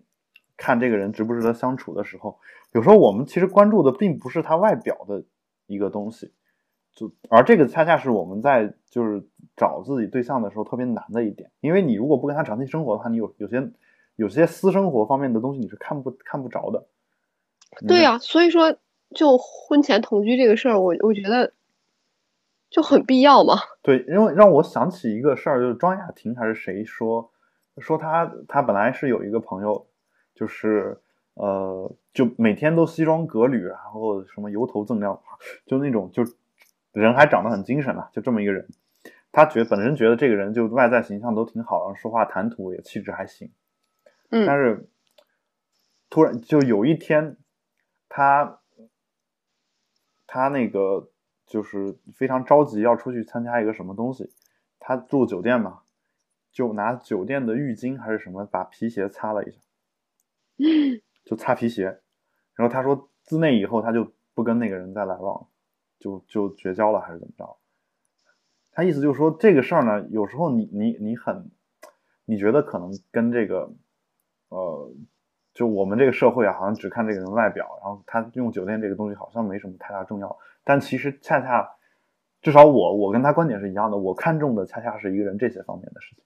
[0.55, 2.39] 看这个人值不值得相处的时候，
[2.71, 5.25] 有时候我们其实关注的并不是他外表的
[5.67, 6.31] 一个东西，
[6.95, 9.27] 就而这个恰恰是我们在就是
[9.57, 13.69] 找自己对象的时候特别难的一点，因为你如果不跟他长期生活的话，你有有些
[14.15, 16.87] 有些私生活方面的东西你是看不看不着的。
[17.87, 18.77] 对呀、所以说
[19.13, 21.51] 就婚前同居这个事儿，我我觉得
[22.73, 23.53] 就很必要嘛。
[23.83, 27.31] 对，因为让我想起一个事儿，就是庄雅婷还是谁说
[27.77, 29.85] 说她她本来是有一个朋友，
[30.33, 30.99] 就是
[31.35, 35.21] 呃，就每天都西装革履，然后什么油头锃亮，
[35.67, 36.23] 就那种就
[36.91, 38.67] 人还长得很精神啊，就这么一个人。
[39.31, 43.51] 他觉本身觉得这个人就外在形象都挺好，然后说话谈吐也气质还行，
[44.31, 44.89] 嗯但是
[46.09, 47.37] 突然就有一天，
[48.09, 48.59] 他
[50.27, 51.09] 他那个
[51.45, 54.31] 就是非常着急要出去参加一个什么东西，
[54.79, 55.81] 他住酒店嘛，
[56.51, 59.59] 就拿酒店的浴巾还是什么把皮鞋擦了一下，
[61.25, 62.01] 就擦皮鞋，
[62.55, 65.47] 然后他说自那以后他就不跟那个人再来往，
[65.99, 67.57] 就就绝交了还是怎么着？
[68.71, 71.51] 他意思就是说这个事儿呢，有时候你你你很，
[72.25, 73.71] 你觉得可能跟这个，
[74.49, 74.91] 呃，
[75.53, 81.69] 就我们这个社会啊，好像只看这个人外表，然后他用酒店这个东西好像没什么太大重要，但其实恰恰，
[82.41, 86.23] 至少我我跟他观点是一样的，我看重的恰恰是一个人这些方面的事情。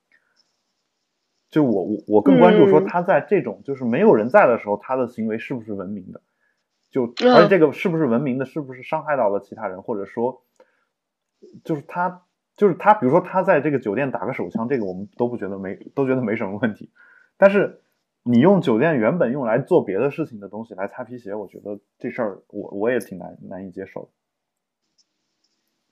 [1.50, 2.86] 就我我我更关注说嗯。
[2.86, 6.22] 他在这种就是没有人在的时候，他的行为是不是文明的，
[6.90, 7.34] 就嗯。
[7.34, 10.44] 而且这个是不是文明的，是不是伤害到了其他人，或者说，
[11.64, 12.24] 就是他
[12.58, 16.92] 就是他，比如说他在这个酒店打个手枪，这个我们都不觉得没都觉得没什么问题，
[17.38, 17.82] 但是
[18.30, 24.10] 你用酒店原本用来做别的事情的东西来擦皮鞋，我觉得这事儿我我也挺难难以接受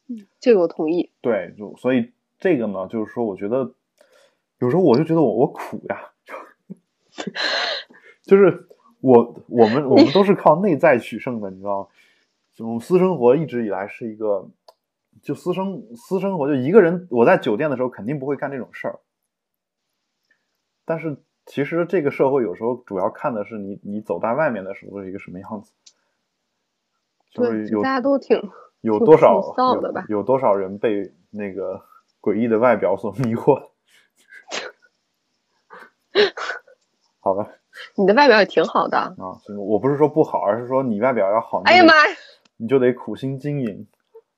[0.07, 0.25] 的。
[0.39, 1.11] 这个我同意。
[1.21, 3.73] 对，就所以这个呢，就是说，我觉得
[4.59, 6.11] 有时候我就觉得我我苦呀，
[8.23, 8.67] 就是
[9.01, 11.87] 我我们我们都是靠内在取胜的，你知道吗？
[12.53, 14.49] 这种私生活一直以来是一个，
[15.21, 18.99] 就私生私生活，就一个人我在酒店的时候肯定不会干这种事儿，
[20.85, 25.71] 但是其实这个社会有时候主要看的是你你走在外面的时候是一个什么样子，
[27.31, 28.49] 就是对，有大家都挺挺
[28.81, 31.81] 有多少挺丧的吧有有多少人被那个
[32.21, 33.69] 诡异的外表所迷惑？
[37.19, 37.49] 好吧，
[37.95, 38.97] 你的外表也挺好的。
[38.97, 42.15] 啊，我不是说不好，而是说你外表要好，你哎呀妈呀！
[42.57, 43.87] 你就得苦心经营，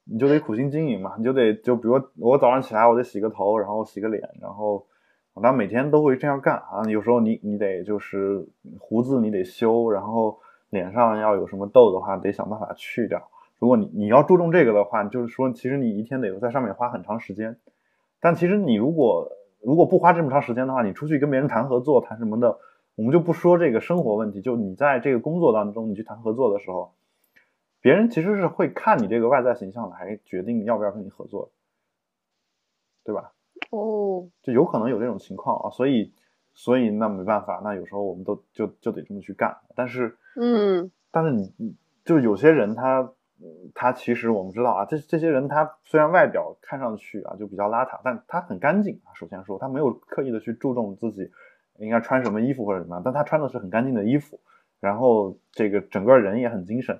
[0.05, 4.88] 你就得苦心经营嘛，你就得就比如我早上起来我得洗个头，然后洗个脸，然后
[5.42, 6.84] 当每天都会这样干啊。
[6.88, 8.48] 有时候你你得就是
[8.80, 13.30] 胡子你得修，然后脸上要有什么痘的话，得想办法去掉。
[13.60, 17.58] 如果你你要注重这个的话，就是说其实你一天得在上面花很长时间。
[18.20, 19.32] 但其实你如果
[19.62, 22.60] 如果不花这么长时间的话，你出去跟别人谈合作谈什么的，
[22.96, 26.94] 我们就不说这个生活问题，就你在这个工作当中你去谈合作的时候，
[27.82, 31.52] 别人其实是会看你这个外在形象来决定要不要跟你合作，
[33.04, 33.32] 对吧？
[33.72, 36.13] 哦，就有可能有这种情况啊，所以
[36.53, 39.55] 所以那没办法，那有时候我们都就就得这么去干。
[39.76, 43.11] 但是，嗯，但是你你就有些人他
[43.76, 49.13] 他其实我们知道啊，这这些人他虽然外表看上去啊就比较邋遢，但他很干净啊。
[49.13, 51.30] 首先说，他没有刻意的去注重自己
[51.78, 54.39] 应该穿什么衣服或者什么样，但他穿的是很干净的衣服，
[54.80, 56.99] 然后这个整个人也很精神。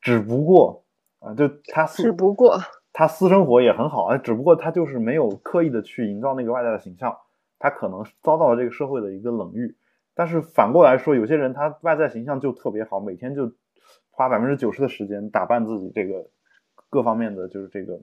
[0.00, 0.84] 只不过
[1.20, 2.58] 啊，就他只不过
[2.98, 7.14] 他私生活也很好啊，只不过他就是没有刻意的去营造那个外在的形象，
[7.58, 9.76] 他可能遭到了这个社会的一个冷遇。
[10.14, 13.52] 但是反过来说，有些人他外在形象就特别好，每天就
[14.08, 16.30] 花百分之九十的时间打扮自己，这个
[16.88, 18.00] 各方面的就是这个，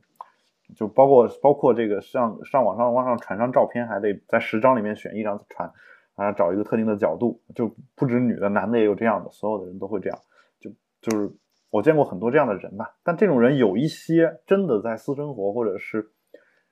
[0.75, 5.71] 就包括包括这个上上网上网上传张照片，还得在十张里面选一张传，
[6.13, 10.19] 啊，找一个特定的角度，就不止女的，男的也有这样的，所有的人都会这样，
[10.59, 10.69] 就
[11.01, 11.31] 就是。
[11.73, 16.11] 我见过很多这样的人吧，但这种人有一些真的在私生活或者是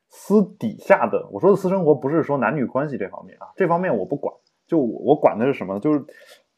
[0.10, 4.32] 私底下的，我说的私生活不是说男女关系这方面啊，这方面我不管，
[4.68, 5.80] 就我管的是什么呢？
[5.80, 6.06] 就是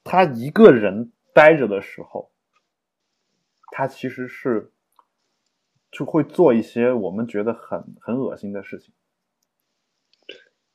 [0.03, 2.31] 他一个人待着的时候，
[3.71, 4.73] 他其实是
[5.89, 8.93] 就会做一些我们觉得很很恶心的事情。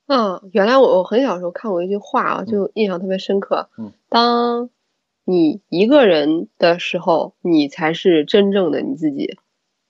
[0.07, 3.69] 嗯，原来我我很小时候看过一句话啊，就印象特别深刻。
[3.77, 4.71] 嗯，当。
[5.31, 9.39] 你一个人的时候，你才是真正的你自己。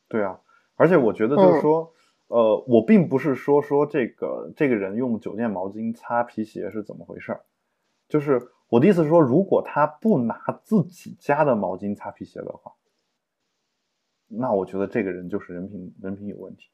[0.09, 0.41] 对啊，
[0.75, 1.93] 而且我觉得就是说，
[2.27, 7.43] 呃，我并不是说说这个这个人用酒店毛巾擦皮鞋是怎么回事儿，
[8.09, 12.73] 就是我的意思是说，如果他不拿自己家的毛巾擦皮鞋的话，
[14.27, 16.65] 那我觉得这个人就是人品人品有问题。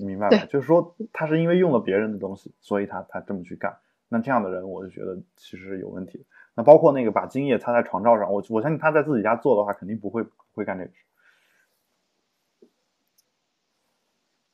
[0.00, 0.46] 你明白吧？
[0.46, 3.78] 就是说，他是因为用了别人的东西，所以他他这么去干。
[4.08, 6.24] 那这样的人，我就觉得其实是有问题的。
[6.54, 10.96] 那包括那个把精液擦在床罩上，我我相信他在自己家做的话，肯定不会不会干这个事。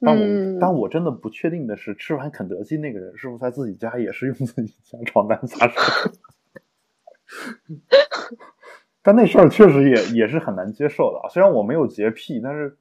[0.01, 5.81] 但我但我真的不确定的是，吃完肯德基那个人是不是在自己家也是用自己家床单擦手？
[9.01, 11.31] 但那事儿确实也也是很难接受的啊。
[11.31, 12.77] 虽然我没有洁癖，但是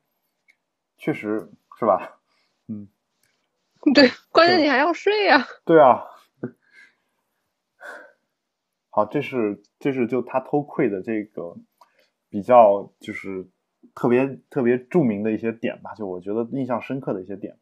[0.97, 1.49] 确实
[1.79, 2.17] 是吧？
[2.67, 2.87] 嗯，
[3.93, 5.45] 对，关键你还要睡呀。
[5.63, 6.03] 对啊。
[8.95, 11.57] 好，这是这是就他偷窥的这个
[12.29, 13.49] 比较就是
[13.95, 17.57] 特别特别著名的一些点吧，就我觉得印象深刻的一些点。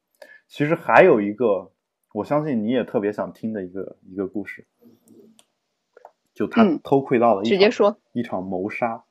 [0.49, 1.71] 其实还有一个，
[2.13, 4.67] 我相信你也特别想听的一个一个故事，
[6.34, 9.05] 就他偷窥到了直接说一场谋杀。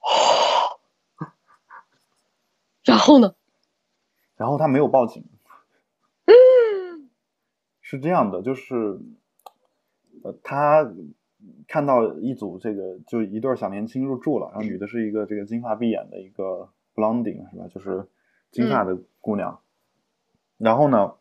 [2.84, 3.34] 然后呢？
[4.34, 5.28] 然后他没有报警。
[7.86, 8.98] 是这样的，就是，
[10.22, 10.90] 呃，他
[11.68, 17.68] 看到一组这个就一对小年轻入住了，然后女的是一个这个金发碧眼的一个 blonding 是吧？
[17.68, 18.08] 就是
[18.50, 19.60] 金发的姑娘。
[20.56, 21.12] 然后呢，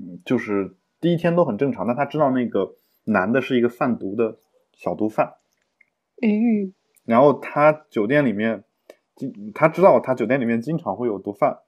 [0.00, 2.74] 嗯，就是第一天都很正常，但他知道那个
[3.04, 4.40] 男的是一个贩毒的
[4.72, 5.34] 小毒贩。
[6.20, 6.74] 嗯。
[7.04, 8.64] 然后他酒店里面，
[9.14, 11.60] 经他知道他酒店里面经常会有毒贩。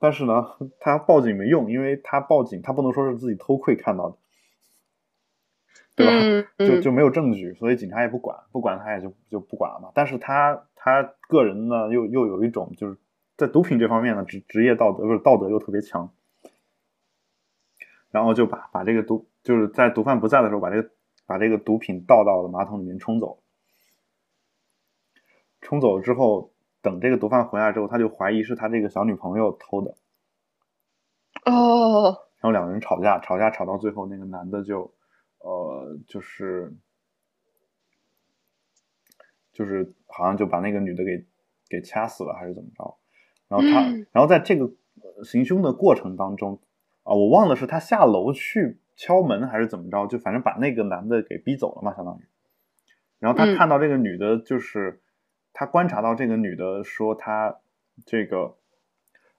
[0.00, 4.16] 但是呢，他报警没用，因为他报警，他不能说是自己偷窥看到的，
[5.96, 6.48] 对吧？
[6.58, 9.90] 就就没有证据，所以警察也不管，不管他也就就不管了嘛。
[9.94, 12.96] 但是他他个人呢，又又有一种就是
[13.36, 16.12] 在毒品这方面呢，职职业道德不是道德又特别强，
[18.12, 20.90] 然后就把把这个毒就是在毒贩不在的时候，把这个
[21.26, 23.42] 把这个毒品倒到了马桶里面冲走，
[25.60, 26.52] 冲走了之后。
[26.80, 29.94] 等这个毒贩回来之后，他就怀疑是他这个小女朋友偷的。
[31.44, 32.24] 哦。
[32.40, 34.94] 然后两个人吵架，吵架吵到最后，那个男的就，
[35.38, 36.72] 呃，就是，
[39.52, 41.26] 就是好像就把那个女的给
[41.68, 42.96] 给掐死了，还是怎么着？
[43.48, 43.80] 然后他，
[44.12, 44.70] 然后在这个
[45.24, 46.60] 行凶的过程当中，
[47.02, 52.22] 啊，我忘了是他下楼去敲门还是怎么着，就反正把那个男的给逼走了嘛，相当于。
[53.18, 55.02] 然后他看到这个女的，就是。
[55.58, 57.58] 他观察到这个女的说她
[58.06, 58.56] 这个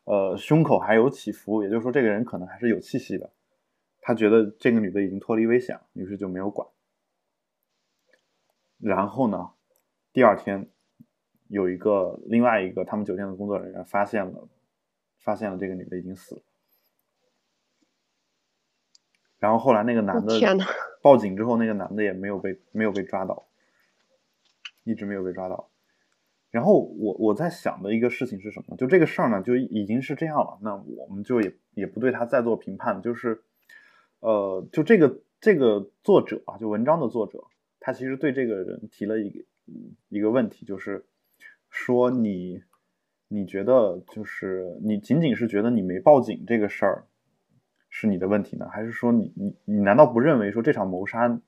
[0.04, 3.32] 呃胸口还有起伏，也就是说这个人可能还是有气息的。
[4.02, 6.68] 他觉得这个女的已经脱离危险，于是就没有管。
[8.80, 9.52] 然后呢，
[10.12, 10.68] 第二天
[11.48, 14.50] 有一个另外一个他们酒店的工作人员发现了
[15.20, 16.42] 发现了这个女的已经死了。
[19.38, 20.38] 然后后来那个男的
[21.02, 23.48] 报警之后，那个男的也没有被没有被抓到，
[24.84, 25.69] 一直没有被抓到。
[26.52, 28.76] 然后我我在想的一个事情是什么？
[28.76, 30.58] 就这个事儿呢，就已经是这样了。
[30.62, 33.02] 那我们就也也不对他再做评判。
[33.02, 33.44] 就是，
[34.20, 37.44] 呃，就这个这个作者啊，就文章的作者，
[37.80, 39.46] 他其实对这个人提了一个
[40.10, 41.06] 一个问题，就是
[41.70, 42.64] 说你
[43.28, 47.06] 你觉得就是你仅仅是觉得你没报警这个事儿
[47.90, 51.40] 是你的问题呢，还是说你你你难道不认为说这场谋杀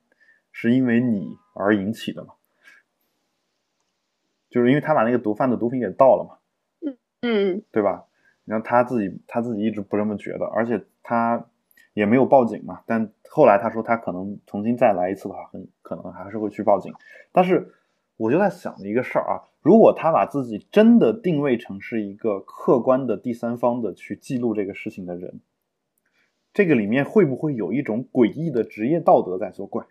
[0.52, 2.36] 是因为你而引起的吗？
[4.52, 6.38] 就是因为他把那个毒贩的毒品给倒了嘛，
[7.22, 8.06] 嗯对吧？
[8.46, 11.46] 然后他自己他自己一直不这么觉得，而且他
[11.94, 12.82] 也没有报警嘛。
[12.86, 16.94] 但后来他说他可能重新再来一次的话，很可能还是会去报警。
[17.32, 17.74] 但是
[18.18, 25.40] 我就在想一个事儿啊，如果他把自己真的定位成是一个客观的第三方的去记录这个事情的人，
[26.52, 29.86] 这个里面会不会有一种诡异的职业道德在作怪？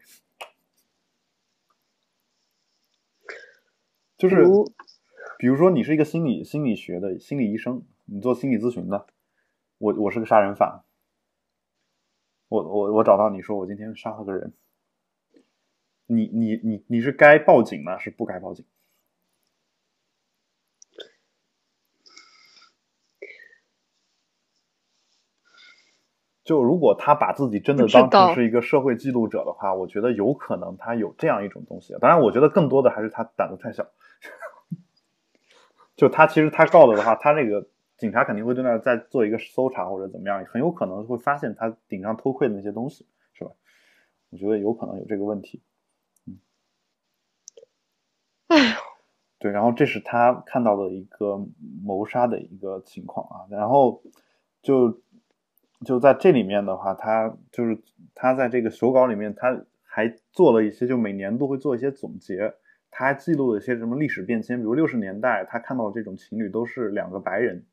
[4.21, 4.45] 就是
[5.39, 9.07] 比如说你是一个心理心理学的心理医生，你做心理咨询的，
[9.79, 10.85] 我我是个杀人犯，
[12.49, 14.53] 我我我找到你说我今天杀了个人，
[16.05, 18.67] 你你你你是该报警呢，是不该报警？
[26.51, 31.95] 就如果他把自己真的当成是一个社会记录者的话，我觉得有可能他有这样一种东西。
[32.01, 33.87] 当然，我觉得更多的还是他胆子太小。
[35.95, 43.53] 就他其实他告了的话，他那个警察肯定会对那儿再做一个搜查或者怎么样，很有可能会发现他顶上偷窥的那些东西，是吧？
[44.31, 45.63] 我觉得有可能有这个问题。
[48.49, 48.75] 哎呦，
[49.39, 51.47] 对，然后这是他看到的一个
[51.85, 54.03] 谋杀的一个情况啊，然后
[54.63, 55.01] 就
[55.85, 57.81] 就在这里面的话，他就是
[58.15, 62.55] 他在这个手稿里面，他还做了一些，就每年都会做一些总结，
[62.91, 67.65] 他还记录了一些什么历史变迁，比如六十年代他看到的这种情侣都是两个白人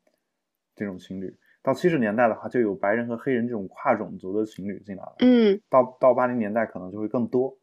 [0.74, 5.60] 这种情侣，到七十年代的话就有白人和黑人这种跨种族的情侣进来了，嗯。
[5.68, 7.58] 到到八零年代可能就会更多，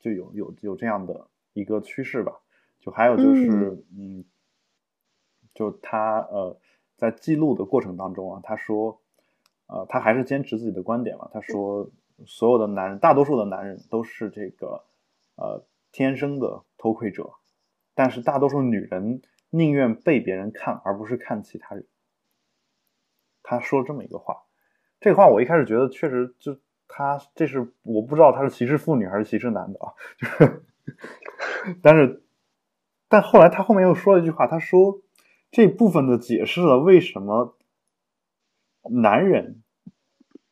[0.00, 2.32] 就有有有这样的一个趋势吧。
[2.78, 4.24] 就还有就是，嗯，
[5.54, 6.56] 就他呃
[6.94, 9.00] 在记录的过程当中啊，他说，
[9.66, 11.28] 呃，他还是坚持自己的观点嘛。
[11.32, 11.90] 他说，
[12.24, 14.84] 所有的男人，大多数的男人都是这个
[15.36, 17.30] 呃天生的偷窥者，
[17.94, 21.86] 但是大多数女人宁愿被别人看，而不是看其他人。
[23.42, 24.44] 他说了这么一个话，
[25.00, 26.58] 这话我一开始觉得确实就
[26.88, 30.62] 他这是我不知道他是歧视妇女还是歧视男的啊，就是，
[31.82, 32.24] 但是
[33.08, 35.00] 但后来他后面又说了一句话，他说
[35.50, 37.55] 这部分的解释了为什么
[38.90, 39.62] 男人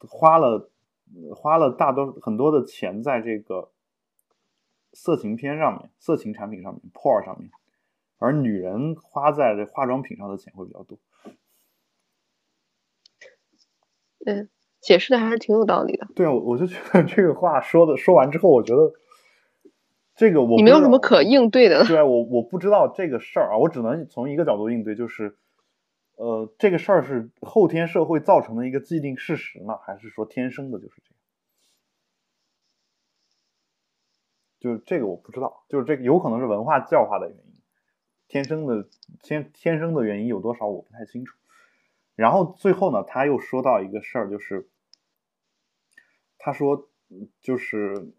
[0.01, 0.71] 花了
[1.35, 3.71] 花了大多很多的钱在这个
[4.93, 7.51] 色情片上面、色情产品上面、porn 上面，
[8.19, 10.99] 而女人花在这化妆品上的钱会比较多。
[14.27, 14.49] 嗯，
[14.81, 16.07] 解释的还是挺有道理的。
[16.15, 18.93] 对啊，我我就觉得这个话说的说完之后，我觉得
[20.15, 21.85] 这个我你没有什么可应对的。
[21.85, 25.37] 对啊，我我不知道这个事儿啊，我只能从一个角度应对，就是，
[26.17, 31.15] 呃，这个事儿是后天社会造成的一个既定事实呢，还是说天生的就是这样？
[34.61, 37.55] 就是这个我不知道，就是这个有可能是文化教化的原因，
[38.29, 38.89] 天生的
[39.23, 41.37] 天天生的原因有多少我不太清楚。
[42.15, 44.69] 然后最后呢，他又说到一个事儿，就是
[46.39, 46.89] 他说，
[47.41, 48.13] 就是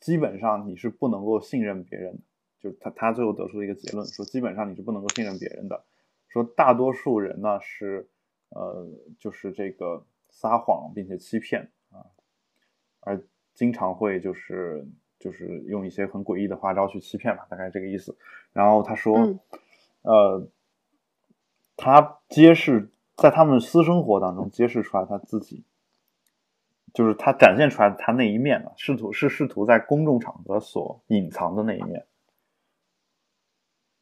[0.00, 2.22] 基本上你是不能够信任别人的，
[2.60, 5.84] 就是他他最后得出一个结论，说基本上你是不能够信任别人的，
[6.42, 8.08] 说大多数人呢是
[8.50, 8.86] 呃
[9.18, 12.04] 就是这个撒谎并且欺骗啊，
[13.00, 13.22] 而
[13.54, 14.86] 经常会就是
[15.18, 18.16] 就是用一些很诡异的花招去欺骗嘛，大概这个意思。
[18.52, 19.40] 然后他说，嗯
[20.02, 20.48] 呃，
[21.76, 25.64] 他揭示在他们私生活当中揭示出来他自己，
[26.92, 32.06] 就是他展现出来他那一面呢，试图是试图在公众场合所隐藏的那一面，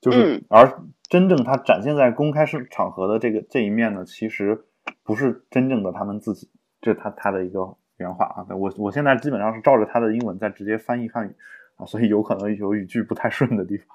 [0.01, 0.83] 就是、嗯而
[1.15, 4.65] 真正他展现在公开是场合的这个这一面呢，其实
[5.05, 6.51] 不是真正的他们自己，
[6.81, 8.45] 这是他他的一个原话啊。
[8.57, 11.37] 我我现在基本上是照着他的英文在直接翻译汉语
[11.77, 13.87] 啊，所以有可能有语句不太顺的地方，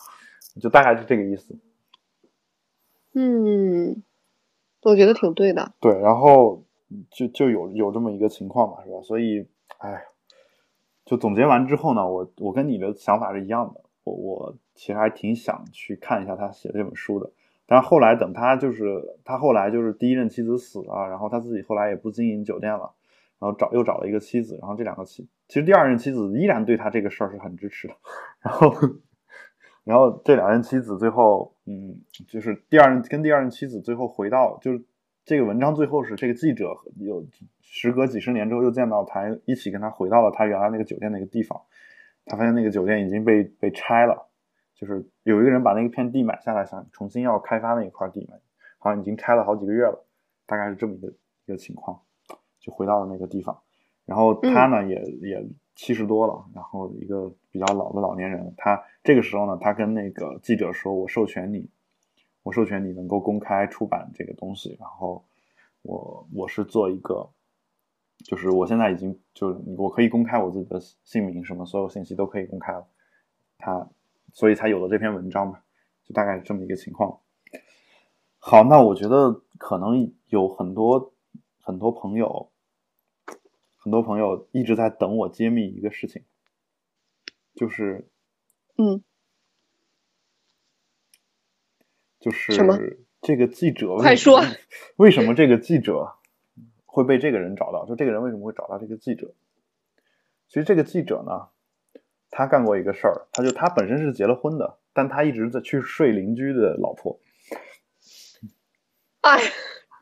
[0.61, 1.59] 就大概是这个意思。
[3.15, 4.01] 嗯，
[4.84, 5.74] 我觉得挺对的。
[5.82, 6.63] 对，然后
[7.11, 9.01] 就就有有这么一个情况嘛，是吧？
[9.01, 9.45] 所以，
[9.80, 10.05] 哎，
[11.03, 17.30] 就总结完之后呢，我我跟你的想法是一样的，我我其实还挺想去看一下他写的这本书的。
[17.67, 22.93] 但是后来等他就是他后来就是第一任妻子死了，然后他自己后来也不经营酒店了，
[23.39, 27.93] 然后找又找了一个妻子，然后这两个妻其实第二任妻子依然对他这个事儿是很支持的，
[28.41, 28.73] 然后
[29.84, 31.99] 然后这两任妻子最后嗯，
[32.30, 34.82] 就是第二任跟第二任妻子最后回到就是
[35.25, 37.25] 这个文章最后是这个记者有
[37.61, 41.59] 时隔几十年之后又见到他，一起跟他回到了他原来那个酒店那个地方。
[42.25, 44.28] 他发现那个酒店已经被被拆了，
[44.80, 48.38] 就是有一个人把那个片地买下来，想重新要开发那一块地嘛，
[48.77, 50.05] 好像已经开了好几个月了，
[50.45, 51.99] 大概是这么一个一个情况，
[52.61, 53.61] 就回到了那个地方。
[54.05, 61.69] 然后他呢，也也七十多了，然后一个比较老的老年人，他这个时候呢，他跟那个记者说：“我授权你，
[62.43, 65.25] 我授权你能够公开出版这个东西。”然后
[65.82, 67.30] 我我是做一个，
[68.25, 72.88] 就是我现在已经就我可以公开我自己的姓名，什么所有信息都可以公开了。
[73.59, 73.89] 他
[74.34, 75.61] 所以才有了这篇文章嘛，
[76.03, 77.21] 就大概是这么一个情况。
[78.38, 81.13] 好，那我觉得可能有很多
[81.61, 82.51] 很多朋友。
[83.82, 86.25] 很多朋友一直在等我揭秘一个事情，
[87.55, 88.09] 就是，
[88.77, 89.01] 嗯，
[92.19, 94.41] 就是这个记者，快说，
[94.97, 96.17] 为什么这个记者
[96.86, 97.86] 会被这个人找到？
[97.86, 99.34] 就这个人为什么会找到这个记者？
[100.49, 101.47] 其实这个记者呢，
[102.30, 107.19] 他干过一个事儿，他就他本身是结了婚的，但他一直在去睡邻居的老婆。
[109.21, 109.39] 哎，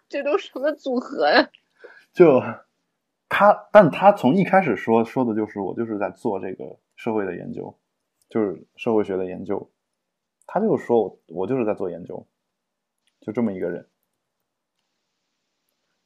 [0.08, 1.50] 这都什么组合呀？
[2.14, 2.42] 就。
[3.30, 7.78] 他，但他从一开始说说的就是我就是在做这个社会的研究，
[8.30, 9.70] 就是社会学的研究。
[10.46, 12.26] 他就说我我就是在做研究，
[13.20, 13.86] 就这么一个人，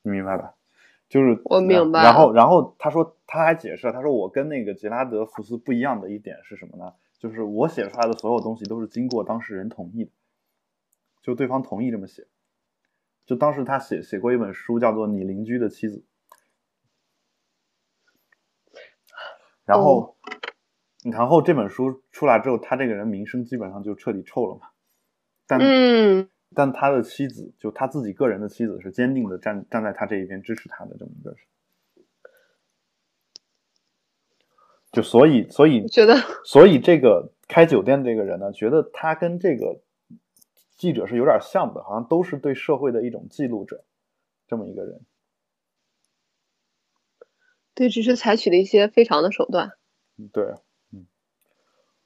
[0.01, 0.55] 你明白吧？
[1.11, 2.01] 就是我明白。
[2.01, 6.93] 然后，然后他说他还解释，他说我跟那个杰拉德福斯不一样的一点是什么呢？
[7.19, 10.11] 就是我写出来的所有东西都是经过当事人同意的，
[11.21, 12.27] 就对方同意这么写。
[13.25, 15.97] 就当时他写写过一本书，叫做《你邻居的妻子》。
[19.65, 20.17] 然后，
[21.03, 24.69] 然后这本书出来之后，他这个人名声基本上就彻底臭了嘛。
[25.45, 25.59] 但，
[26.53, 31.35] 但他的妻子，就他自己个人的妻子，是坚定的站站在他这一边，支持他的这么一个。
[34.91, 39.79] 就所以，所以觉得，所以这个开酒店这个人呢，觉得他跟这个
[40.75, 43.85] 记者是有点像的，好像都是对社会的一种记录者，
[44.47, 44.99] 这么一个人。
[47.73, 49.71] 对，只是采取了一些非常的手段。
[50.33, 50.55] 对，
[50.91, 51.07] 嗯，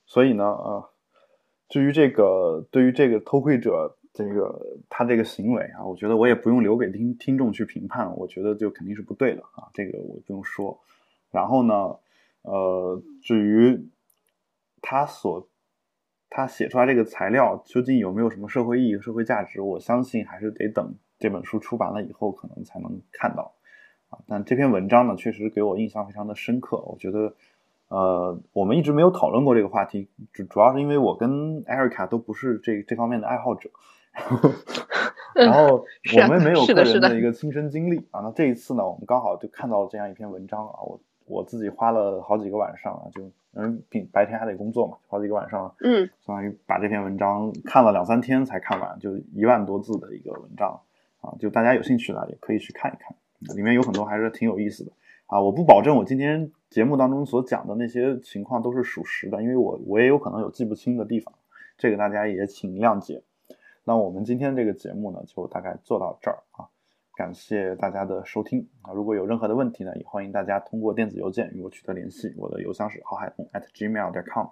[0.06, 0.90] 所以呢，啊，
[1.68, 10.80] 至于这个，对于这个偷窥者，这个他这个行为啊，我觉得我也不用留给听听众去评判，我觉得就肯定是不对的啊，这个我不用说。
[11.32, 11.98] 然后呢，
[12.44, 13.90] 呃，至于
[14.82, 15.46] 他所
[16.30, 23.54] 他写出来这个材料究竟有没有什么社会意义、社会价值，我相信还是得等这本书出版了以后，可能才能看到
[24.10, 24.20] 啊。
[24.28, 26.78] 但这篇文章呢，确实给我印象非常的深刻。
[26.78, 27.34] 我觉得，
[27.90, 33.70] 呃，我们一直没有讨论过这个话题，主主要是因为我跟艾瑞卡都不是这这方面的爱好者，
[35.36, 35.86] 然后
[36.16, 38.22] 我们没有个人的一个亲身经历啊。
[38.22, 40.74] 那这一次呢，我们刚好就看到了这样一篇文章啊。
[40.82, 50.80] 我我自己花了好几个晚上啊，就因为白白天还得工作嘛，好几个晚上，嗯，相当于把这篇文章看了两三天才看完，就一万多字的一个文章
[51.22, 51.34] 啊。
[51.40, 53.16] 就大家有兴趣的也可以去看一看。
[53.56, 54.92] 里面有很多还是挺有意思的
[55.28, 55.40] 啊！
[55.40, 61.34] 我不保证我今天节目当中所讲的那些情况都是属实的，因为我我也有可能有记不清的地方，
[61.78, 63.22] 这个大家也请谅解。
[63.86, 66.68] 那我们今天这个节目呢，就大概做到这儿啊！
[67.16, 68.92] 感谢大家的收听啊！
[68.92, 74.48] 如果有任何的问题呢，也欢迎大家通过电子邮件与我取得联系，我的邮箱是郝海鹏 at gmail.com，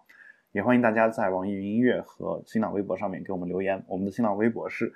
[0.53, 3.84] 也欢迎大家在网易云音乐和新浪微博上面给我们留言。
[3.88, 4.93] 我们的新浪微博是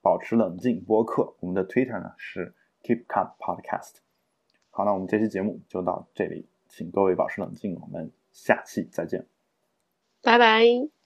[0.00, 2.54] 保持冷静播客，我们的 Twitter 呢是。
[2.80, 3.96] Keep Calm Podcast。
[4.70, 9.26] 好，那我们这期节目就到这里，请各位保持冷静，我们下期再见，
[10.22, 10.97] 拜拜。